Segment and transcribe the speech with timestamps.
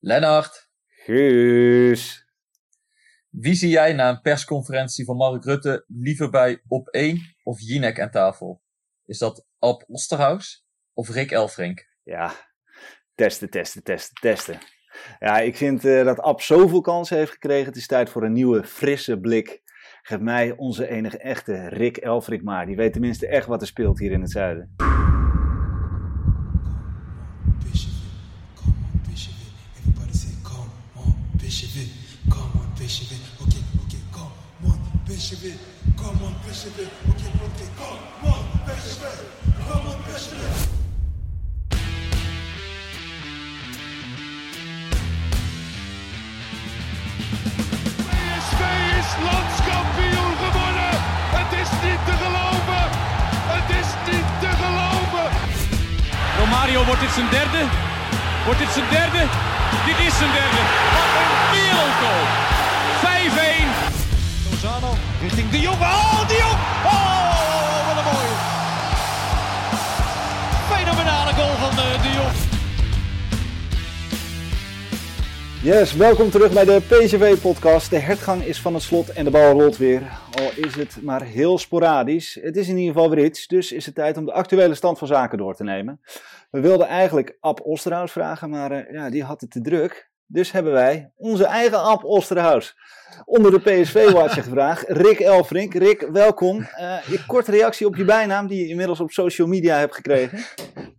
[0.00, 2.26] Lennart, Guus.
[3.28, 8.00] wie zie jij na een persconferentie van Mark Rutte liever bij op 1 of Jinek
[8.00, 8.62] aan tafel?
[9.04, 11.88] Is dat Ab Osterhaus of Rick Elfrink?
[12.02, 12.32] Ja,
[13.14, 14.58] testen, testen, testen, testen.
[15.18, 17.66] Ja, ik vind eh, dat Ab zoveel kansen heeft gekregen.
[17.66, 19.62] Het is tijd voor een nieuwe, frisse blik.
[20.02, 22.66] Geef mij onze enige echte Rick Elfrink maar.
[22.66, 24.74] Die weet tenminste echt wat er speelt hier in het zuiden.
[31.62, 31.88] It,
[32.30, 33.02] come on, it.
[33.42, 34.32] Okay, okay, come
[34.64, 35.58] on, it,
[35.96, 36.88] come on, it.
[37.08, 38.94] Okay, okay, come on, it,
[39.66, 40.68] come on, it.
[48.06, 48.60] PSV
[49.00, 50.94] is landskampioen gewonnen.
[51.38, 52.84] Het is niet te geloven.
[53.54, 55.28] Het is niet te geloven.
[56.38, 57.62] Romario, wordt dit zijn derde?
[58.44, 59.22] Wordt dit zijn derde?
[59.86, 60.62] Dit is zijn derde.
[60.94, 62.24] Wat een wereldgoal.
[63.02, 64.50] 5-1.
[64.50, 65.80] Lozano richting De Jong.
[65.80, 66.17] Oh,
[75.68, 77.90] Yes, welkom terug bij de PCV-podcast.
[77.90, 80.02] De hertgang is van het slot en de bal rolt weer.
[80.30, 82.38] Al is het maar heel sporadisch.
[82.42, 84.98] Het is in ieder geval weer iets, dus is het tijd om de actuele stand
[84.98, 86.00] van zaken door te nemen.
[86.50, 90.07] We wilden eigenlijk Ab Osterhaus vragen, maar eh, ja, die had het te druk.
[90.30, 92.74] Dus hebben wij onze eigen Ab Osterhaus
[93.24, 94.84] onder de PSV-watcher gevraagd.
[94.88, 95.74] Rick Elfrink.
[95.74, 96.62] Rick, welkom.
[96.62, 100.38] Eh je korte reactie op je bijnaam die je inmiddels op social media hebt gekregen.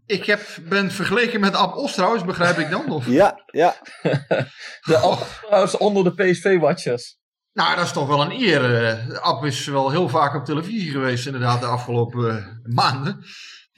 [0.06, 2.92] Ik heb, ben vergeleken met Ab Osterhaus, begrijp ik dan?
[2.92, 3.08] Of?
[3.08, 3.76] Ja, ja.
[4.90, 7.18] De Ab Osterhaus onder de PSV-watchers.
[7.54, 8.86] Nou, dat is toch wel een eer.
[8.88, 9.18] eh.
[9.20, 13.24] Ab is wel heel vaak op televisie geweest, inderdaad, de afgelopen eh, maanden.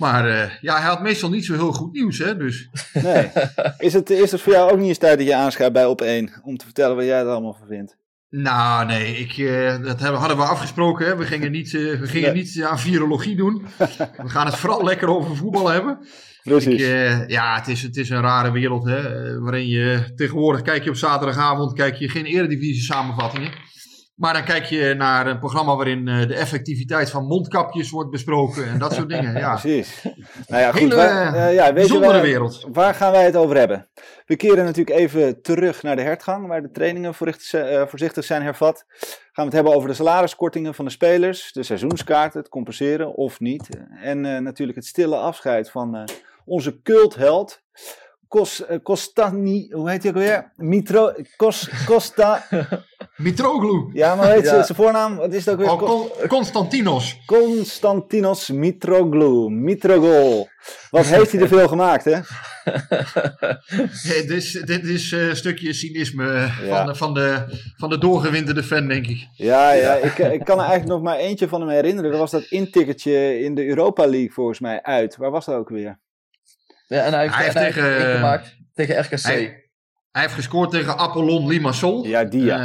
[0.02, 2.38] Maar eh, ja, hij had meestal niet zo heel goed nieuws, hè?
[2.38, 2.70] Dus
[3.04, 3.32] Nee.
[3.78, 6.02] Is het, is het voor jou ook niet eens tijd dat je aanschuift bij op
[6.02, 7.98] 1 om te vertellen wat jij er allemaal van vindt?
[8.30, 11.06] Nou, nee, ik, eh, dat hebben, hadden we afgesproken.
[11.06, 11.16] Hè?
[11.16, 12.42] We gingen, niet, eh, we gingen Nee.
[12.44, 13.66] niet aan virologie doen.
[14.24, 16.08] We gaan het vooral lekker over voetbal hebben.
[16.44, 16.82] Precies.
[16.82, 19.40] Ik, ja, het is, het is een rare wereld, hè?
[19.40, 23.52] waarin je tegenwoordig kijk je op zaterdagavond kijk je geen eredivisie samenvattingen.
[24.22, 28.68] Maar dan kijk je naar een programma waarin eh, de effectiviteit van mondkapjes wordt besproken
[28.68, 29.38] en dat soort dingen.
[29.38, 29.50] Ja.
[29.60, 30.04] Precies.
[30.48, 30.80] Nou ja, goed.
[30.80, 32.68] Hele, wij- eh, ja, weet je bijzondere waar, wereld.
[32.72, 33.88] Waar gaan wij het over hebben?
[34.26, 38.86] We keren natuurlijk even terug naar de hertgang, waar de trainingen voorzichtig, eh, zijn hervat.
[38.88, 43.40] Gaan we het hebben over de salariskortingen van de spelers, de seizoenskaarten, het compenseren of
[43.40, 43.70] niet.
[44.02, 46.04] En eh, natuurlijk het stille afscheid van eh,
[46.46, 47.62] onze cultheld.
[48.32, 50.52] Kos, eh, Kostani, hoe heet hij ook weer?
[50.56, 52.44] Mitro, Kos, Costa,
[53.18, 53.90] Mitroglou.
[53.94, 54.58] ja, maar hoe heet Ja.
[54.60, 55.16] ze- zijn voornaam?
[55.16, 55.72] Wat is het ook weer?
[55.72, 57.18] Oh, Kos- Con- Constantinos.
[57.26, 59.50] Constantinos Mitroglou.
[59.52, 60.48] Mitrogol.
[60.90, 62.12] Wat heeft hij er veel gemaakt, hè?
[64.04, 66.76] Ja, dit is, dit is eh, een stukje cynisme eh, Ja.
[66.78, 67.46] van, de, van, de,
[67.78, 69.28] van de doorgewinterde fan, denk ik.
[69.34, 72.12] Ja, ja ik, ik kan er eigenlijk nog maar eentje van hem herinneren.
[72.12, 75.18] Dat was dat inticketje in de Europa League volgens mij uit.
[75.18, 76.00] Waar was dat ook weer?
[76.96, 79.22] Ja, en hij heeft, Hij heeft en hij tegen, eh, gemaakt tegen RKC.
[79.22, 79.70] Hij,
[80.12, 82.06] hij heeft gescoord tegen Apollon Limassol.
[82.06, 82.56] Ja, die ja.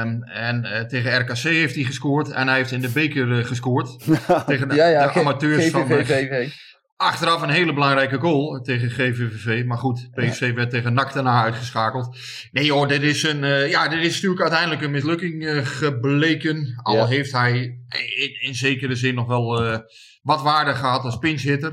[0.00, 2.30] Ehm, en eh, tegen RKC heeft hij gescoord.
[2.30, 3.98] En hij heeft in de beker eh, gescoord.
[4.46, 5.86] tegen de, ja, ja, de amateurs van...
[5.86, 6.52] GVVV.
[6.96, 9.64] Achteraf een hele belangrijke goal tegen GVVV.
[9.64, 12.16] Maar goed, PSV werd tegen NAC daarna uitgeschakeld.
[12.52, 16.80] Nee hoor, dit is, een, eh, ja, dit is natuurlijk uiteindelijk een mislukking gebleken.
[16.82, 17.06] Al Ja.
[17.06, 17.78] heeft hij
[18.16, 19.78] in, in zekere zin nog wel eh,
[20.22, 21.72] wat waarde gehad als pinchhitter.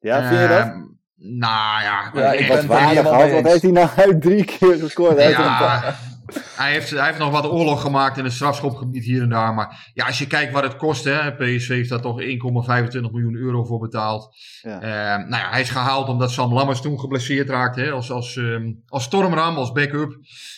[0.00, 0.90] Ja, vind je dat?
[1.24, 5.16] Nou ja, Ja, ik ben waardig Wat heeft hij nou uit drie keer gescoord?
[5.16, 5.94] Hij heeft een paar- ja,
[6.56, 9.54] hij, heeft, hij heeft nog wat oorlog gemaakt in het strafschopgebied hier en daar.
[9.54, 12.26] Maar ja, als je kijkt wat het kost, hè, PSV heeft daar toch 1,25
[13.12, 14.36] miljoen euro voor betaald.
[14.62, 14.80] Ja.
[14.80, 17.80] Eh, nou ja, hij is gehaald omdat Sam Lammers toen geblesseerd raakte.
[17.80, 20.16] Hè, als, als, ehm, als stormram, als backup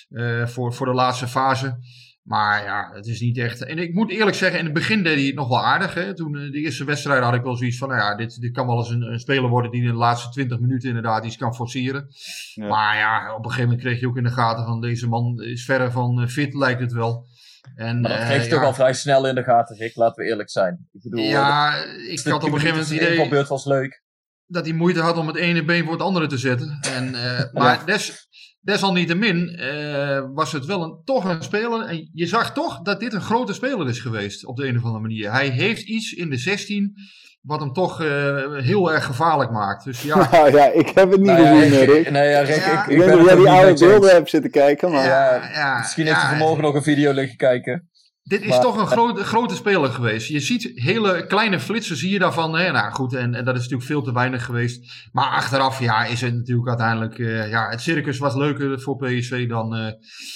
[0.09, 1.77] eh, voor, voor de laatste fase.
[2.25, 3.65] Maar ja, het is niet echt.
[3.65, 5.95] En ik moet eerlijk zeggen, in het begin deed hij het nog wel aardig.
[5.95, 6.15] Hè.
[6.15, 8.67] Toen eh, de eerste wedstrijd had ik wel zoiets van: nou ja, dit, dit kan
[8.67, 11.55] wel eens een, een speler worden die in de laatste 20 minuten inderdaad iets kan
[11.55, 12.07] forceren.
[12.55, 12.67] Ja.
[12.67, 15.43] Maar ja, op een gegeven moment kreeg je ook in de gaten van deze man
[15.43, 17.27] is verre van eh, fit, lijkt het wel.
[17.75, 19.97] En, Maar dat eh, kreeg je ja, toch al vrij snel in de gaten, Rick.
[19.97, 20.89] Laten we eerlijk zijn.
[20.93, 24.03] Ik bedoel, Ja, de ik had op een gegeven moment het idee was leuk.
[24.47, 26.79] dat hij moeite had om het ene been voor het andere te zetten.
[26.81, 28.29] En, eh, maar des,
[28.65, 31.81] desalniettemin eh, was het wel een, toch een speler.
[31.81, 34.85] En je zag toch dat dit een grote speler is geweest op de een of
[34.85, 35.33] andere manier.
[35.33, 36.95] Hij heeft iets in de 16
[37.43, 38.09] wat hem toch eh,
[38.57, 39.85] heel erg gevaarlijk maakt.
[39.85, 42.11] Dus ja, Nou ja, ik heb het niet Nou ja, gezien, Rick, Rick.
[42.11, 42.85] Nee, ja, Rick, Ja.
[42.85, 44.91] ik, Ik ik weet ben niet of het jij die oude beelden hebt zitten kijken,
[44.91, 45.05] maar...
[45.05, 47.89] Ja, ja, Misschien ja, heeft hij vanmorgen nog een video liggen kijken.
[48.27, 50.29] Dit is Maar- toch een grote, grote speler geweest.
[50.29, 52.55] Je ziet hele kleine flitsen, zie je daarvan.
[52.59, 52.71] Hè?
[52.73, 55.09] Nou goed, en, en dat is natuurlijk veel te weinig geweest.
[55.13, 57.19] Maar achteraf ja, is het natuurlijk uiteindelijk...
[57.19, 59.93] eh, ja, het circus was leuker voor PSV dan, eh,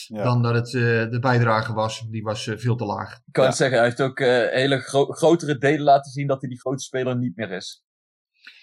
[0.07, 0.23] Ja.
[0.23, 0.81] dan dat het eh,
[1.11, 2.07] de bijdrage was.
[2.11, 3.13] Die was veel te laag.
[3.13, 3.49] Ik kan Ja.
[3.49, 6.61] het zeggen, hij heeft ook eh, hele gro- grotere delen laten zien dat hij die
[6.61, 7.83] grote speler niet meer is.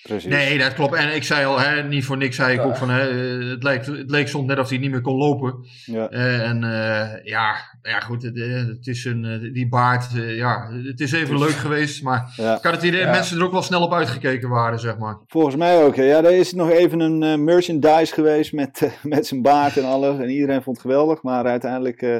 [0.03, 0.29] Precies.
[0.31, 0.93] Nee, dat klopt.
[0.93, 2.63] En ik zei al, hè, niet voor niks zei ik Ja.
[2.65, 2.89] ook van...
[2.89, 3.01] Hè,
[3.49, 5.55] het, leek, het leek soms net of hij niet meer kon lopen.
[5.85, 6.09] Ja.
[6.09, 10.69] Eh, en eh, ja, ja, goed, het, eh, het is een, die baard, eh, ja,
[10.83, 12.03] het is even leuk geweest.
[12.03, 12.55] Maar Ja.
[12.57, 13.15] ik had het idee dat Ja.
[13.15, 15.17] mensen er ook wel snel op uitgekeken waren, zeg maar.
[15.27, 15.95] Volgens mij ook.
[15.95, 16.03] hè.
[16.03, 20.19] Ja, er is nog even een merchandise geweest met, met zijn baard en alles.
[20.19, 21.23] En iedereen vond het geweldig.
[21.23, 22.17] Maar uiteindelijk eh,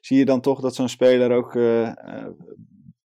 [0.00, 1.54] zie je dan toch dat zo'n speler ook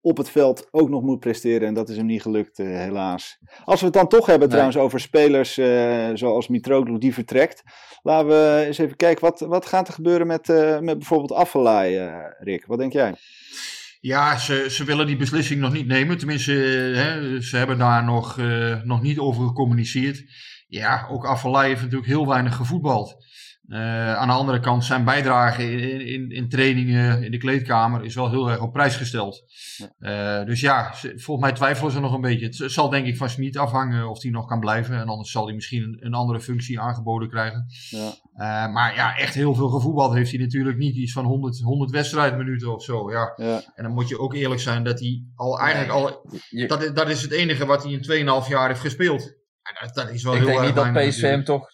[0.04, 1.68] op het veld ook nog moet presteren.
[1.68, 3.38] En dat is hem niet gelukt, eh, helaas.
[3.64, 4.56] Als we het dan toch hebben Nee.
[4.56, 7.62] trouwens over spelers eh, zoals Mitroglou die vertrekt.
[8.02, 11.98] Laten we eens even kijken, wat, wat gaat er gebeuren met, eh, met bijvoorbeeld Affelay,
[11.98, 12.66] eh, Rick?
[12.66, 13.14] Wat denk jij?
[14.00, 16.18] Ja, ze, ze willen die beslissing nog niet nemen.
[16.18, 16.52] Tenminste,
[16.94, 18.36] hè, ze hebben daar nog,
[18.84, 20.24] nog niet over gecommuniceerd.
[20.68, 23.16] Ja, ook Afvalai heeft natuurlijk heel weinig gevoetbald.
[23.68, 28.14] Eh, aan de andere kant, zijn bijdrage in, in, in trainingen, in de kleedkamer, is
[28.14, 29.42] wel heel erg op prijs gesteld.
[29.98, 32.46] Eh, dus ja, volgens mij twijfelen ze nog een beetje.
[32.46, 34.96] Het, zal denk ik van Smit afhangen of hij nog kan blijven.
[34.98, 37.66] En anders zal hij misschien een, een andere functie aangeboden krijgen.
[37.90, 38.12] Ja.
[38.34, 40.96] Eh, maar ja, echt heel veel gevoetbald heeft hij natuurlijk niet.
[40.96, 43.10] Iets van 100, 100 wedstrijdminuten of zo.
[43.10, 43.32] Ja.
[43.36, 46.26] Ja, En dan moet je ook eerlijk zijn dat hij al eigenlijk al.
[46.66, 48.02] Dat, is- dat is het enige wat hij in
[48.42, 49.32] 2,5 jaar heeft gespeeld.
[49.80, 51.66] Dat, dat is wel ik heel denk erg niet dat PSV hem toch...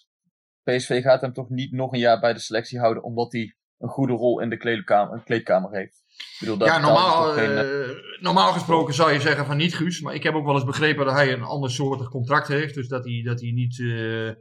[0.63, 3.89] PSV gaat hem toch niet nog een jaar bij de selectie houden, omdat hij een
[3.89, 6.03] goede rol in de kleedkamer, een kleedkamer heeft.
[6.07, 10.01] Ik bedoel, Ja, normaal, geen, eh, eh, normaal gesproken zou je zeggen van niet Guus.
[10.01, 12.73] Maar ik heb ook wel eens begrepen dat hij een ander soortig contract heeft.
[12.73, 13.79] Dus dat hij, dat hij niet.
[13.79, 14.31] eh,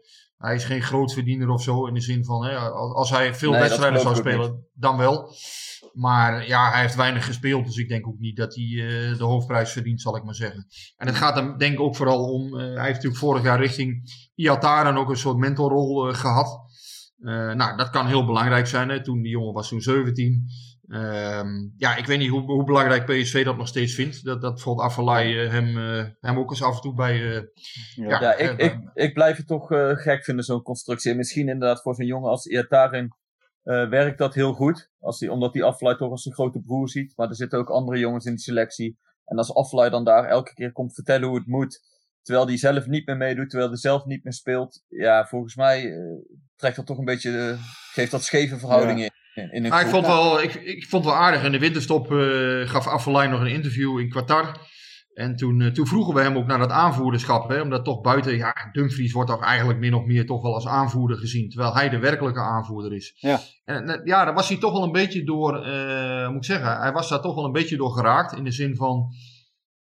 [0.40, 1.86] hij is geen grootverdiener of zo.
[1.86, 5.34] In de zin van hè, als, hij veel Nee, wedstrijden zou spelen, dan wel.
[5.92, 7.64] Maar ja, hij heeft weinig gespeeld.
[7.64, 10.66] Dus ik denk ook niet dat hij eh, de hoofdprijs verdient, zal ik maar zeggen.
[10.96, 12.44] En het gaat hem denk ik ook vooral om.
[12.46, 16.60] eh, hij heeft natuurlijk vorig jaar richting Iataren ook een soort mentorrol eh, gehad.
[17.18, 18.88] Eh, nou, dat kan heel belangrijk zijn.
[18.88, 19.02] Hè.
[19.02, 20.44] Toen die jongen was toen 17.
[20.90, 24.24] Ehm, ja, ik weet niet hoe, hoe belangrijk PSV dat nog steeds vindt.
[24.24, 27.36] Dat, dat bijvoorbeeld Afvalai eh, hem, eh, hem ook eens af en toe bij...
[27.36, 27.42] eh,
[27.94, 28.20] ja.
[28.20, 31.10] Ja, ik, ik, ik blijf het toch eh, gek vinden, zo'n constructie.
[31.10, 33.14] En misschien inderdaad voor zo'n jongen als Iatarin
[33.62, 34.90] eh werkt dat heel goed.
[34.98, 37.12] Als hij, omdat hij Aflaai toch als zijn grote broer ziet.
[37.16, 38.98] Maar er zitten ook andere jongens in de selectie.
[39.24, 41.80] En als Aflaai dan daar elke keer komt vertellen hoe het moet.
[42.22, 44.84] Terwijl hij zelf niet meer meedoet, terwijl hij zelf niet meer speelt.
[44.88, 45.98] Ja, volgens mij eh,
[46.56, 47.56] trekt dat toch een beetje,
[47.92, 49.10] geeft dat scheve verhoudingen in,
[49.50, 51.44] in Maar ik vond, wel, ik, ik vond wel aardig.
[51.44, 54.68] In de winterstop eh, gaf Afvalai nog een interview in Qatar.
[55.14, 57.48] En toen, eh, toen vroegen we hem ook naar dat aanvoerderschap.
[57.48, 60.66] Hè, omdat toch buiten, ja, Dumfries wordt toch eigenlijk min of meer toch wel als
[60.66, 61.48] aanvoerder gezien.
[61.48, 63.12] Terwijl hij de werkelijke aanvoerder is.
[63.16, 63.40] Ja.
[63.64, 66.80] En eh, ja, daar was hij toch wel een beetje door, eh, moet ik zeggen,
[66.80, 68.36] hij was daar toch wel een beetje door geraakt.
[68.36, 69.12] In de zin van,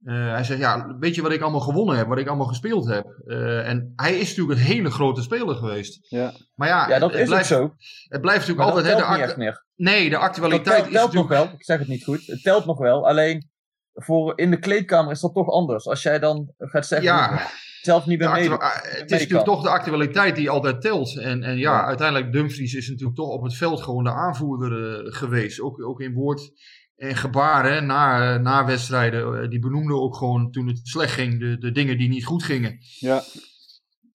[0.03, 2.87] eh, hij zegt, ja, weet je wat ik allemaal gewonnen heb, wat ik allemaal gespeeld
[2.87, 3.05] heb.
[3.25, 5.99] Eh, en hij is natuurlijk een hele grote speler geweest.
[6.09, 6.31] Ja.
[6.55, 7.75] Maar ja, ja, dat het, is blijft, ook zo.
[8.07, 9.65] het blijft natuurlijk Maar altijd, hè, telt de niet meer.
[9.75, 11.43] Nee, de Dat actualiteit telt, is telt nog wel.
[11.43, 12.25] Ik zeg het niet goed.
[12.25, 13.07] Het telt nog wel.
[13.07, 13.49] Alleen
[13.93, 15.87] voor in de kleedkamer is dat toch anders.
[15.87, 17.47] Als jij dan gaat zeggen, Ja,
[17.81, 18.59] zelf niet meer meedoet.
[18.59, 21.17] ah, het is mee natuurlijk toch de actualiteit die altijd telt.
[21.17, 21.85] En, en ja, Ja.
[21.85, 25.59] uiteindelijk Dumfries is natuurlijk toch op het veld gewoon de aanvoerder eh, geweest.
[25.61, 26.51] Ook, ook in woord
[26.99, 29.41] en gebaar hè, na, na wedstrijden.
[29.41, 32.43] Eh, die benoemde ook gewoon toen het slecht ging de, de dingen die niet goed
[32.43, 32.77] gingen.
[32.99, 33.21] Ja.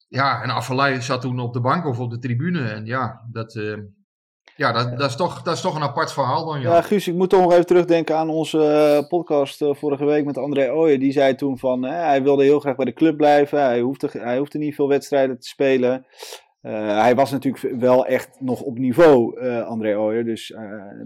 [0.08, 2.68] Ja, en Affelay zat toen op de bank of op de tribune.
[2.68, 3.78] En ja, dat, eh,
[4.56, 6.60] ja, dat, dat, is toch, dat is toch een apart verhaal dan.
[6.60, 6.74] Ja.
[6.74, 10.38] Ja, Guus, ik moet toch nog even terugdenken aan onze eh, podcast vorige week met
[10.38, 11.00] André Ooyen.
[11.00, 13.60] Die zei toen van, hè, hij wilde heel graag bij de club blijven.
[13.60, 16.06] Hij hoefde, hij hoefde niet veel wedstrijden te spelen.
[16.60, 20.24] Hij was natuurlijk wel echt nog op niveau, eh, André Ooyer.
[20.24, 20.54] Dus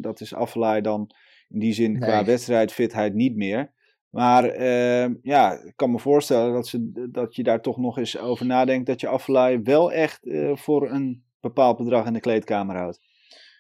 [0.01, 1.11] dat is Affelaar dan
[1.51, 3.73] in die zin qua wedstrijdfitheid niet meer.
[4.11, 8.19] Maar eh, ja, ik kan me voorstellen dat, ze, dat je daar toch nog eens
[8.19, 8.87] over nadenkt.
[8.87, 13.01] Dat je Affelaar wel echt eh, voor een bepaald bedrag in de kleedkamer houdt.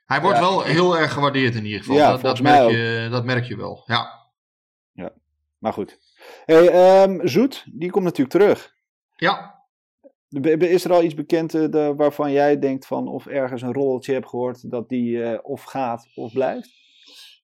[0.07, 1.97] Hij wordt Ja, wel heel erg gewaardeerd in ieder geval.
[1.97, 3.83] Ja, dat, dat, merk je, dat merk je wel.
[3.87, 4.17] Ja.
[5.59, 5.99] Maar goed.
[6.45, 8.75] Hey, ehm, Zoet, die komt natuurlijk terug.
[9.17, 9.63] ja,
[10.59, 14.13] Is er al iets bekend eh, de- waarvan jij denkt van of ergens een rolletje
[14.13, 16.71] hebt gehoord dat die eh, of gaat of blijft?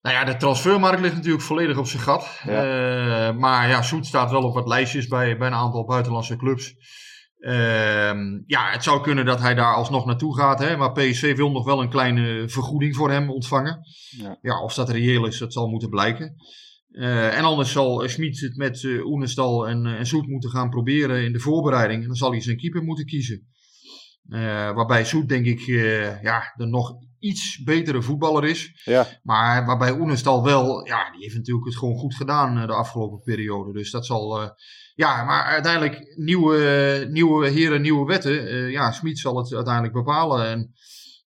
[0.05, 2.41] Nou ja, de transfermarkt ligt natuurlijk volledig op zijn gat.
[2.47, 6.75] Eh, maar ja, Soet staat wel op wat lijstjes bij, bij een aantal buitenlandse clubs.
[7.39, 10.59] Ehm, ja, het zou kunnen dat hij daar alsnog naartoe gaat.
[10.59, 13.81] Hè, maar PSV wil nog wel een kleine vergoeding voor hem ontvangen.
[14.11, 14.39] Ja.
[14.43, 16.35] Ja, of dat reëel is, dat zal moeten blijken.
[16.91, 21.25] Eh, en anders zal Schmid het met eh Oenestal en, en Soet moeten gaan proberen
[21.25, 22.01] in de voorbereiding.
[22.01, 23.49] En dan zal hij zijn keeper moeten kiezen.
[24.29, 28.83] Eh, waarbij Soet denk ik eh, ja, de nog iets betere voetballer is.
[28.85, 32.75] Ja, Maar waarbij Oenestal wel, ja, die heeft natuurlijk het gewoon goed gedaan eh, de
[32.75, 33.73] afgelopen periode.
[33.73, 34.49] Dus dat zal, eh,
[34.95, 38.49] ja, maar uiteindelijk nieuwe, nieuwe heren, nieuwe wetten.
[38.49, 40.47] Eh, ja, Smit zal het uiteindelijk bepalen.
[40.47, 40.75] En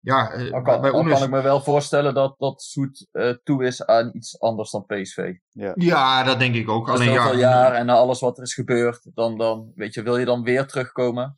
[0.02, 3.08] ja, eh, Dan kan, bij dan Oenes, kan ik me wel voorstellen dat, dat Soet
[3.12, 5.34] eh, toe is aan iets anders dan PSV.
[5.76, 6.88] ja, dat denk ik ook.
[6.88, 9.94] Al Alleen zoveel ja, jaar en na alles wat er is gebeurd, dan, dan weet
[9.94, 11.38] je, wil je dan weer terugkomen?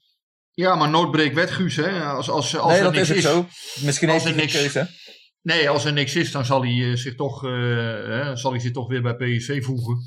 [0.59, 1.75] Ja, maar wet, Guus.
[1.75, 2.03] Hè?
[2.03, 3.45] Als, als, als nee, er dat niks is is, zo.
[3.85, 4.87] Misschien heeft er hij niks- keuze.
[5.41, 8.59] Nee, als er niks is, dan zal hij, eh, zich, toch, eh, hè, zal hij
[8.59, 9.97] zich toch weer bij PSV voegen.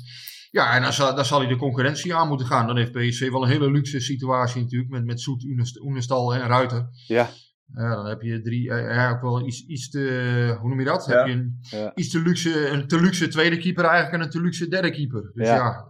[0.51, 2.67] Ja, en dan zal, dan zal hij de concurrentie aan moeten gaan.
[2.67, 4.91] Dan heeft PSV wel een hele luxe situatie natuurlijk.
[4.91, 5.43] Met, met Soet,
[5.81, 6.87] Oenestal en Ruiter.
[7.07, 7.29] ja,
[7.75, 10.85] Ja, dan heb je drie, eh, ja, ook wel iets, iets te, hoe noem je
[10.85, 11.05] dat?
[11.05, 11.17] Ja.
[11.17, 11.91] Heb je een, Ja.
[11.95, 15.31] iets te luxe, een te luxe tweede keeper eigenlijk en een te luxe derde keeper.
[15.33, 15.55] Dus Ja.
[15.55, 15.85] ja,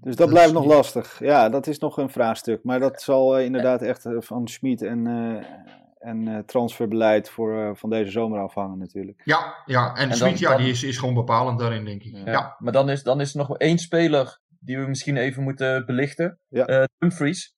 [0.00, 1.18] dus dat Dat blijft nog niet- lastig.
[1.18, 2.64] Ja, dat is nog een vraagstuk.
[2.64, 5.46] Maar dat zal eh, inderdaad echt eh, van Schmid en, eh,
[6.08, 9.20] en eh, transferbeleid voor, van deze zomer afhangen natuurlijk.
[9.24, 9.94] ja, ja.
[9.94, 12.16] en, dan- Smit, ja, dan- die is, is gewoon bepalend daarin, denk ik.
[12.16, 12.30] Ja.
[12.32, 15.86] Ja, Maar dan is, dan is er nog één speler die we misschien even moeten
[15.86, 16.38] belichten.
[16.48, 16.66] Ja.
[16.66, 17.54] Eh, Dumfries.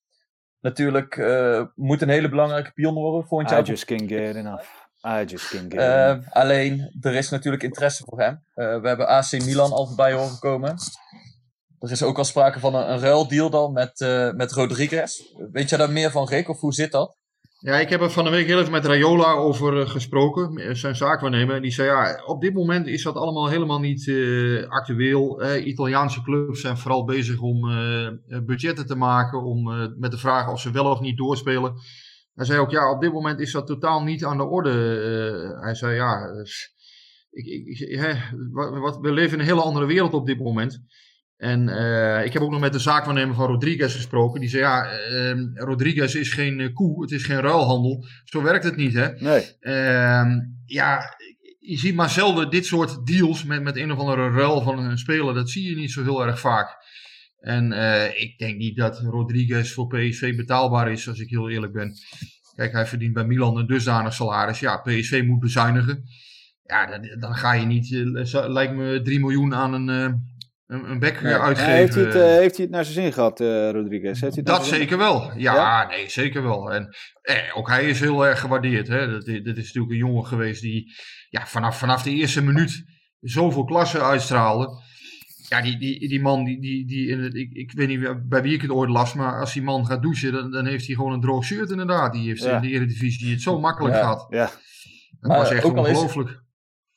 [0.61, 3.63] Natuurlijk eh, moet een hele belangrijke pion worden volgend I jaar.
[3.65, 4.65] just can't get enough.
[5.07, 6.33] I just can't get Eh, enough.
[6.33, 8.45] alleen, er is natuurlijk interesse voor hem.
[8.55, 10.75] Eh, we hebben AC Milan al voorbij horen komen.
[11.83, 15.23] Er is ook al sprake van een, een ruildeal dan met, eh, met Rodriguez.
[15.53, 16.49] Weet jij daar meer van, Rick?
[16.49, 17.17] Of hoe zit dat?
[17.59, 20.75] Ja, ik heb er van de week heel even met Raiola over eh, gesproken, eh,
[20.75, 21.57] zijn zaakwaarnemer.
[21.57, 24.13] En die zei, ja, op dit moment is dat allemaal helemaal niet
[24.69, 25.57] actueel.
[25.57, 27.61] Italiaanse clubs zijn vooral bezig om
[28.47, 29.63] budgetten te maken, om
[29.99, 31.75] met de vraag of ze wel of niet doorspelen.
[32.35, 34.71] Hij zei ook, ja, op dit moment is dat totaal niet aan de orde.
[35.61, 36.29] Hij zei, ja,
[37.31, 38.33] ik, ik,
[38.81, 40.81] wat, we leven in een hele andere wereld op dit moment.
[41.43, 44.41] En eh, ik heb ook nog met de zaakwaarnemer van Rodriguez gesproken.
[44.41, 48.05] Die zei, ja, eh, Rodriguez is geen eh, koe, het is geen ruilhandel.
[48.25, 49.09] Zo werkt het niet, hè.
[49.09, 50.29] Nee, Ehm,
[50.67, 51.17] ja,
[51.59, 54.99] je ziet maar zelden dit soort deals met, met een of andere ruil van een
[54.99, 55.35] speler.
[55.35, 56.77] Dat zie je niet zo heel erg vaak.
[57.39, 61.73] En eh, ik denk niet dat Rodriguez voor PSV betaalbaar is, als ik heel eerlijk
[61.73, 61.93] ben.
[62.55, 64.61] Kijk, hij verdient bij Milan een dusdanig salaris.
[64.61, 66.03] Ja, PSV moet bezuinigen.
[66.65, 67.91] Ja, dan, dan ga je niet,
[68.33, 70.31] lijkt me 3 miljoen aan een,
[70.73, 71.35] een, een bek Nee.
[71.35, 71.73] uitgeven.
[71.73, 74.21] heeft, hij het, eh, heeft hij het naar zijn zin gehad, eh, Rodriguez?
[74.21, 75.33] Heeft hij Dat zeker wel.
[75.37, 75.87] Ja, Ja?
[75.89, 76.73] nee, zeker wel.
[76.73, 78.89] En eh, ook hij is heel erg gewaardeerd.
[78.89, 79.11] Hè.
[79.11, 80.93] Dat, dat is natuurlijk een jongen geweest die
[81.29, 82.85] ja, vanaf, vanaf de eerste minuut
[83.21, 84.69] zoveel klasse uitstraalde.
[85.49, 88.63] Ja, die, die, die man, die, die, die ik, ik weet niet bij wie ik
[88.63, 91.21] het ooit las, maar als die man gaat douchen, dan, dan heeft hij gewoon een
[91.21, 92.13] droog shirt inderdaad.
[92.13, 92.57] Die heeft Ja.
[92.57, 94.01] in de Eredivisie het zo makkelijk Ja.
[94.01, 94.27] gehad.
[94.31, 96.41] Ja, Dat Maar was echt ook al is- ongelooflijk.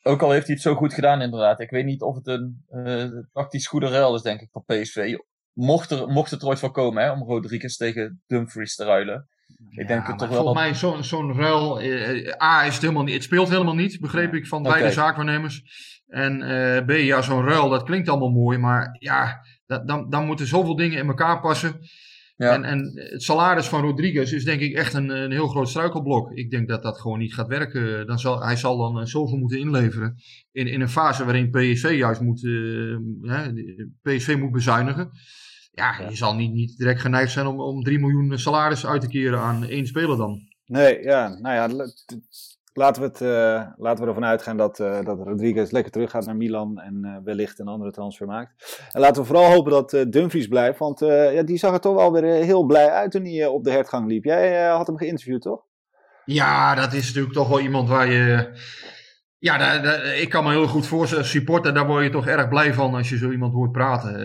[0.08, 1.60] Ook al heeft hij het zo goed gedaan, inderdaad.
[1.60, 5.16] Ik weet niet of het een eh, tactisch goede ruil is, denk ik, voor PSV.
[5.54, 9.28] Mocht, er, mocht het er ooit van komen, hè, om Rodriguez tegen Dumfries te ruilen.
[9.70, 11.80] Ik denk het toch wel volgens mij zo'n zo'n ruil.
[11.80, 13.14] eh, A is het helemaal niet.
[13.14, 15.64] Het speelt helemaal niet, begreep ik van beide zaakwaarnemers.
[16.08, 18.58] En eh, B, ja, zo'n ruil, dat klinkt allemaal mooi.
[18.58, 21.80] Maar ja, dat, dan, dan moeten zoveel dingen in elkaar passen.
[22.38, 22.54] Ja.
[22.54, 26.32] En, en het salaris van Rodriguez is denk ik echt een, een heel groot struikelblok.
[26.32, 28.08] Ik denk dat dat gewoon niet gaat werken.
[28.08, 30.16] Dan zal, hij zal dan eh, zoveel moeten inleveren.
[30.52, 33.52] In, in een fase waarin PSV juist moet, eh, hè,
[34.02, 35.10] PSV moet bezuinigen.
[35.72, 39.08] Ja, je zal niet, niet direct geneigd zijn om, om 3 miljoen salaris uit te
[39.08, 40.40] keren aan één speler dan.
[40.66, 41.86] nee, ja, nou ja,
[42.78, 46.26] laten we, het, eh, laten we ervan uitgaan dat, eh, dat Rodriguez lekker terug gaat
[46.26, 48.80] naar Milan en eh, wellicht een andere transfer maakt.
[48.92, 52.12] En laten we vooral hopen dat Dumfries blijft, want ja, die zag er toch wel
[52.12, 54.24] weer heel blij uit toen hij op de hertgang liep.
[54.24, 55.62] Jij had hem geïnterviewd, toch?
[56.26, 58.50] Ja, dat is natuurlijk toch wel iemand waar je.
[59.38, 62.48] Ja, daar, daar- ik kan me heel goed voorstellen, supporter, daar word je toch erg
[62.50, 64.16] blij van als je zo iemand hoort praten.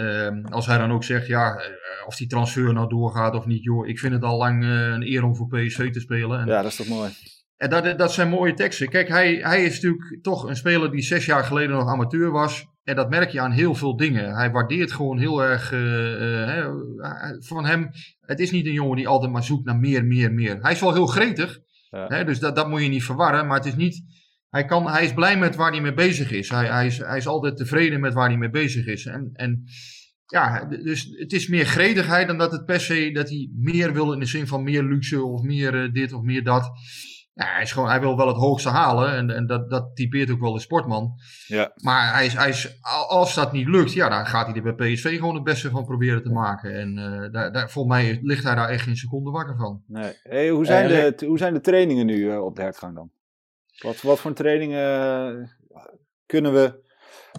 [0.45, 1.61] Eh, als hij dan ook zegt, ja,
[2.07, 3.89] of die transfer nou doorgaat of niet, joh.
[3.89, 6.41] Ik vind het al lang een eer om voor PSV te spelen.
[6.41, 7.11] En, Ja, dat is toch mooi.
[7.61, 8.89] En dat, dat zijn mooie teksten.
[8.89, 12.67] Kijk, hij, hij is natuurlijk toch een speler die zes jaar geleden nog amateur was.
[12.85, 14.35] En dat merk je aan heel veel dingen.
[14.35, 16.75] Hij waardeert gewoon heel erg eh, eh,
[17.39, 17.91] van hem.
[18.21, 20.59] Het is niet een jongen die altijd maar zoekt naar meer, meer, meer.
[20.61, 21.59] Hij is wel heel gretig.
[21.91, 22.07] Ja.
[22.07, 23.47] Hè, dus dat, dat moet je niet verwarren.
[23.47, 24.03] Maar het is niet.
[24.49, 26.49] Hij, kan, hij is blij met waar hij mee bezig is.
[26.49, 26.99] Hij, hij, is.
[26.99, 29.07] hij is altijd tevreden met waar hij mee bezig is.
[29.07, 29.65] En, en
[30.27, 34.13] ja, dus het is meer gretigheid dan dat het per se dat hij meer wil
[34.13, 36.71] in de zin van meer luxe of meer eh, dit of meer dat.
[37.33, 40.31] Ja, hij, is gewoon, hij wil wel het hoogste halen en, en dat, dat typeert
[40.31, 41.13] ook wel de sportman.
[41.47, 41.73] Ja.
[41.75, 44.75] Maar hij is, hij is, al- als dat niet lukt, ja, dan gaat hij er
[44.75, 46.75] bij PSV gewoon het beste van proberen te maken.
[46.75, 49.83] En eh, daar, daar, volgens mij ligt hij daar echt geen seconde wakker van.
[49.87, 50.13] Nee.
[50.23, 53.11] Hey, hoe, zijn Eh, de, hoe zijn de trainingen nu eh, op de hertgang dan?
[53.79, 55.51] Wat, wat voor trainingen
[56.27, 56.89] kunnen we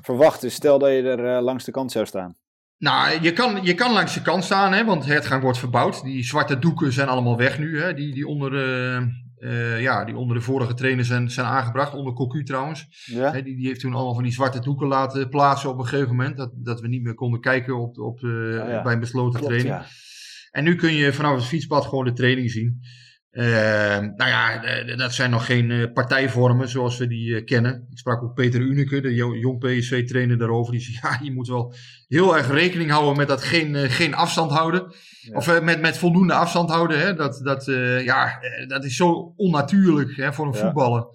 [0.01, 0.51] verwachten?
[0.51, 2.35] Stel dat je er langs de kant zou staan.
[2.77, 6.03] Nou, je kan, je kan langs de kant staan, hè, want het gang wordt verbouwd.
[6.03, 9.01] Die zwarte doeken zijn allemaal weg nu, hè, die, die, onder, eh,
[9.41, 13.05] eh, ja, die onder de vorige trainer zijn, zijn aangebracht, onder Cocu trouwens.
[13.05, 13.31] Ja?
[13.31, 16.37] Die, die heeft toen allemaal van die zwarte doeken laten plaatsen op een gegeven moment.
[16.37, 18.81] Dat, dat we niet meer konden kijken op, op, eh, ja.
[18.81, 19.75] bij een besloten Klopt, training.
[19.75, 19.85] ja.
[20.51, 22.81] En nu kun je vanaf het fietspad gewoon de training zien.
[23.31, 24.61] Eh, nou ja,
[24.95, 27.87] dat zijn nog geen eh, partijvormen zoals we die eh, kennen.
[27.91, 30.71] Ik sprak ook Peter Uneke, de jo- jong PSV-trainer, daarover.
[30.71, 31.73] Die zei, ja, je moet wel
[32.07, 34.95] heel erg rekening houden met dat geen, eh, geen afstand houden.
[35.21, 35.35] Ja.
[35.35, 36.99] Of met, met voldoende afstand houden.
[36.99, 37.13] Hè?
[37.13, 37.65] Dat, dat,
[38.03, 40.59] ja, dat is zo onnatuurlijk hè, voor een Ja.
[40.59, 41.05] voetballer.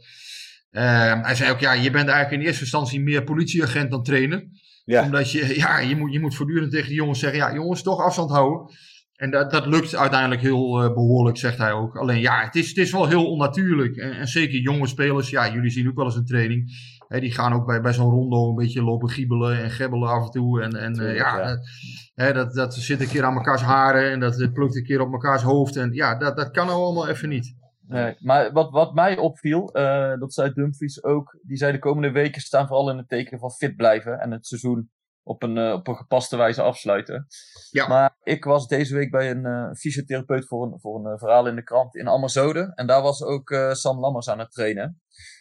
[0.71, 4.45] Eh, hij zei ook, ja, je bent eigenlijk in eerste instantie meer politieagent dan trainer.
[4.85, 5.03] Ja.
[5.03, 8.01] Omdat je, ja, je moet, je moet voortdurend tegen die jongens zeggen, ja, jongens, toch
[8.01, 8.75] afstand houden.
[9.17, 11.97] En dat, dat lukt uiteindelijk heel eh, behoorlijk, zegt hij ook.
[11.97, 13.97] Alleen ja, het is, het is wel heel onnatuurlijk.
[13.97, 16.71] En, en zeker jonge spelers, ja, jullie zien ook wel eens een training.
[17.09, 20.25] Hè, die gaan ook bij, bij zo'n rondo een beetje lopen giebelen en gebbelen af
[20.25, 20.63] en toe.
[20.63, 21.47] En, en eh, ja, ja.
[21.47, 21.69] dat-
[22.15, 25.11] hè, dat, dat zit een keer aan mekaars haren en dat plukt een keer op
[25.11, 25.77] mekaars hoofd.
[25.77, 27.55] En ja, dat, dat kan nou allemaal even niet.
[27.89, 32.11] Nee, maar wat, wat mij opviel, eh, dat zei Dumfries ook, die zei de komende
[32.11, 34.91] weken staan vooral in het teken van fit blijven en het seizoen
[35.27, 37.27] op een, eh, op een gepaste wijze afsluiten.
[37.71, 37.87] Ja.
[37.87, 41.47] Maar ik was deze week bij een eh, fysiotherapeut voor een, voor een eh, verhaal
[41.47, 45.01] in de krant in Ammerzode en daar was ook Sam Lammers aan het trainen.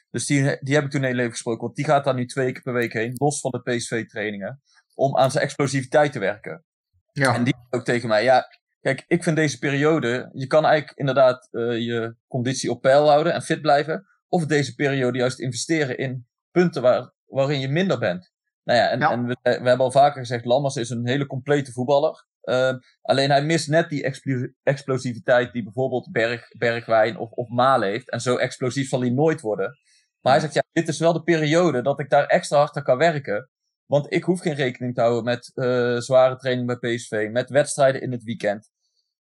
[0.10, 2.52] Dus die, die heb ik toen heel even gesproken, want die gaat daar nu twee
[2.52, 4.62] keer per week heen, los van de PSV-trainingen,
[4.94, 6.66] om aan zijn explosiviteit te werken.
[7.12, 8.48] Ja, En die ook tegen mij, ja,
[8.82, 13.42] kijk, ik vind deze periode, je kan eigenlijk inderdaad je conditie op peil houden en
[13.42, 14.08] fit blijven.
[14.28, 18.35] Of deze periode juist investeren in punten waar, waarin je minder bent.
[18.66, 19.12] Nou ja, en, Ja.
[19.12, 22.26] en we, we hebben al vaker gezegd, Lammers is een hele complete voetballer.
[22.42, 27.90] Ehm, alleen hij mist net die explo- explosiviteit die bijvoorbeeld Berg, Bergwijn of, of Malen
[27.90, 28.10] heeft.
[28.10, 29.78] En zo explosief zal hij nooit worden.
[30.22, 32.84] Maar hij zegt, ja, dit is wel de periode dat ik daar extra hard aan
[32.84, 33.50] kan werken.
[33.86, 38.02] Want ik hoef geen rekening te houden met eh, zware training bij PSV, met wedstrijden
[38.02, 38.70] in het weekend.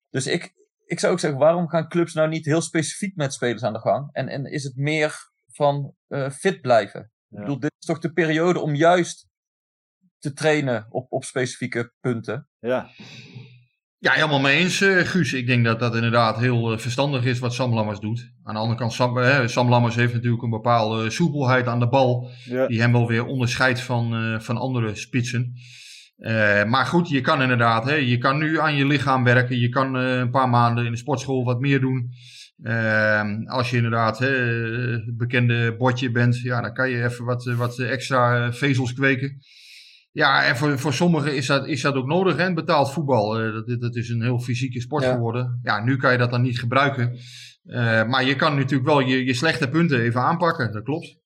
[0.10, 0.54] Dus ik,
[0.86, 3.80] ik zou ook zeggen, waarom gaan clubs nou niet heel specifiek met spelers aan de
[3.80, 4.10] gang?
[4.12, 5.16] En, en is het meer
[5.52, 7.02] van eh, fit blijven?
[7.30, 9.28] Ik bedoel, dit is toch de periode om juist
[10.22, 12.48] te trainen op, op specifieke punten?
[12.60, 12.90] Ja.
[13.98, 15.34] Ja, helemaal mee eens, eh, Guus.
[15.34, 18.34] Ik denk dat dat inderdaad heel eh, verstandig is wat Sam Lammers doet.
[18.44, 21.90] Aan de andere kant, Sam, eh, Sam Lammers heeft natuurlijk een bepaalde soepelheid aan de
[21.90, 22.30] bal.
[22.46, 22.68] Ja.
[22.68, 25.54] Die hem wel weer onderscheidt van, eh, van andere spitsen.
[26.22, 29.60] Eh, maar goed, je kan inderdaad, hè, je kan nu aan je lichaam werken.
[29.60, 32.10] Je kan eh, een paar maanden in de sportschool wat meer doen.
[32.64, 34.30] Eh, als je inderdaad hè,
[34.92, 39.38] het bekende bordje bent, ja, dan kan je even wat, wat extra vezels kweken.
[40.12, 42.54] Ja, en voor, voor sommigen is dat, is dat ook nodig, hè?
[42.54, 43.40] betaald voetbal.
[43.40, 45.12] Eh, dat, dat is een heel fysieke sport Ja.
[45.14, 45.60] geworden.
[45.64, 47.18] Ja, nu kan je dat dan niet gebruiken.
[47.64, 51.20] Eh, maar je kan natuurlijk wel je, je slechte punten even aanpakken, dat klopt.